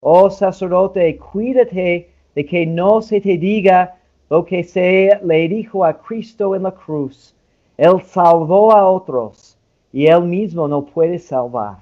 [0.00, 3.96] Oh sacerdote, cuídate de que no se te diga
[4.30, 7.34] lo que se le dijo a Cristo en la cruz.
[7.76, 9.58] Él salvó a otros
[9.92, 11.76] y él mismo no puede salvar.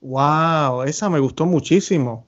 [0.00, 2.24] Wow, esa me gustó muchísimo.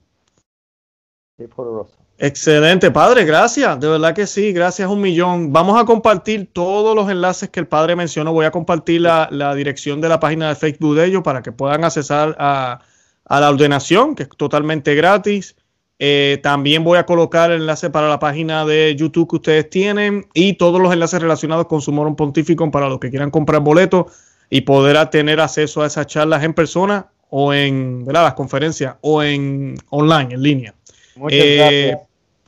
[1.37, 1.95] Qué poderoso.
[2.17, 3.77] Excelente, padre, gracias.
[3.79, 5.51] De verdad que sí, gracias un millón.
[5.51, 8.31] Vamos a compartir todos los enlaces que el padre mencionó.
[8.31, 11.51] Voy a compartir la, la dirección de la página de Facebook de ellos para que
[11.51, 12.81] puedan accesar a,
[13.25, 15.55] a la ordenación, que es totalmente gratis.
[15.97, 20.25] Eh, también voy a colocar el enlace para la página de YouTube que ustedes tienen
[20.33, 24.07] y todos los enlaces relacionados con Sumorum Pontificum para los que quieran comprar boletos
[24.49, 28.23] y poder tener acceso a esas charlas en persona o en ¿verdad?
[28.23, 30.73] las conferencias o en online, en línea.
[31.15, 31.99] Muchas Eh, gracias.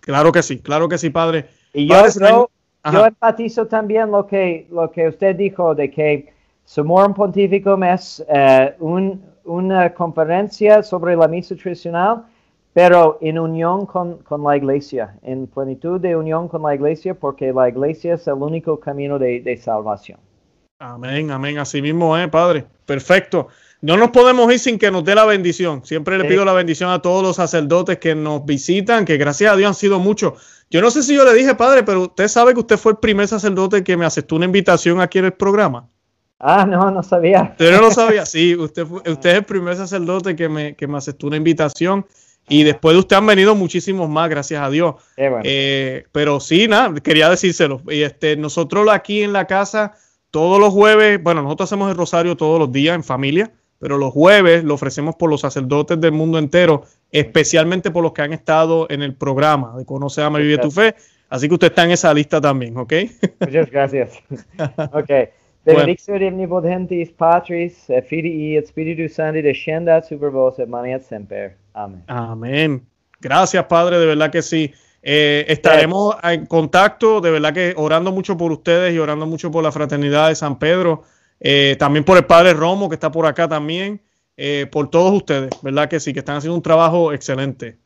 [0.01, 1.45] Claro que sí, claro que sí, padre.
[1.73, 2.49] Y yo, Padre, yo,
[2.83, 2.97] Ajá.
[2.97, 6.33] yo enfatizo también lo que, lo que usted dijo de que
[6.65, 12.25] Sumorum Pontificum es eh, un- una conferencia sobre la misa tradicional,
[12.73, 17.51] pero en unión con, con la iglesia, en plenitud de unión con la iglesia, porque
[17.51, 20.19] la iglesia es el único camino de, de salvación.
[20.79, 21.57] Amén, amén.
[21.57, 22.65] Así mismo es, padre.
[22.85, 23.47] Perfecto.
[23.81, 25.83] No nos podemos ir sin que nos dé la bendición.
[25.85, 29.55] Siempre le pido la bendición a todos los sacerdotes que nos visitan, que gracias a
[29.55, 30.33] Dios han sido muchos.
[30.69, 32.97] Yo no sé si yo le dije, padre, pero usted sabe que usted fue el
[32.97, 35.89] primer sacerdote que me aceptó una invitación aquí en el programa.
[36.39, 37.49] Ah, no, no sabía.
[37.51, 38.25] Usted no lo sabía.
[38.25, 42.05] Sí, usted, fue- usted es el primer sacerdote que me, que me aceptó una invitación.
[42.49, 44.95] Y después de usted han venido muchísimos más, gracias a Dios.
[45.17, 45.41] Bueno.
[45.43, 47.81] Eh, pero sí, nada, quería decírselo.
[47.89, 49.95] Y este, nosotros aquí en la casa,
[50.31, 54.13] todos los jueves, bueno, nosotros hacemos el rosario todos los días en familia, pero los
[54.13, 58.87] jueves lo ofrecemos por los sacerdotes del mundo entero, especialmente por los que han estado
[58.89, 60.95] en el programa de Conoce, Ama Vive tu Fe.
[61.29, 62.93] Así que usted está en esa lista también, ¿ok?
[63.41, 64.11] Muchas gracias.
[64.93, 65.11] ok.
[65.67, 71.55] Omnipotentis Patris, et Filii et Spiritus Sancti descendat super vos et manet semper.
[71.73, 72.03] Amén.
[72.07, 72.81] Amén.
[73.19, 74.73] Gracias, Padre, de verdad que sí.
[75.01, 79.63] Eh, estaremos en contacto, de verdad que orando mucho por ustedes y orando mucho por
[79.63, 81.03] la fraternidad de San Pedro,
[81.39, 84.01] eh, también por el Padre Romo que está por acá también,
[84.35, 87.77] eh, por todos ustedes, verdad que sí, que están haciendo un trabajo excelente.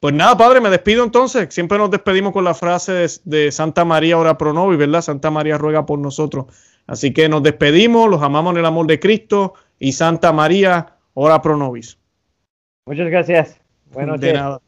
[0.00, 1.52] Pues nada, Padre, me despido entonces.
[1.52, 5.02] Siempre nos despedimos con la frase de, de Santa María, ora pro nobis, ¿verdad?
[5.02, 6.46] Santa María ruega por nosotros.
[6.86, 11.42] Así que nos despedimos, los amamos en el amor de Cristo y Santa María, ora
[11.42, 11.98] pro nobis.
[12.86, 13.60] Muchas gracias.
[13.92, 14.40] Buenas De noches.
[14.40, 14.60] nada.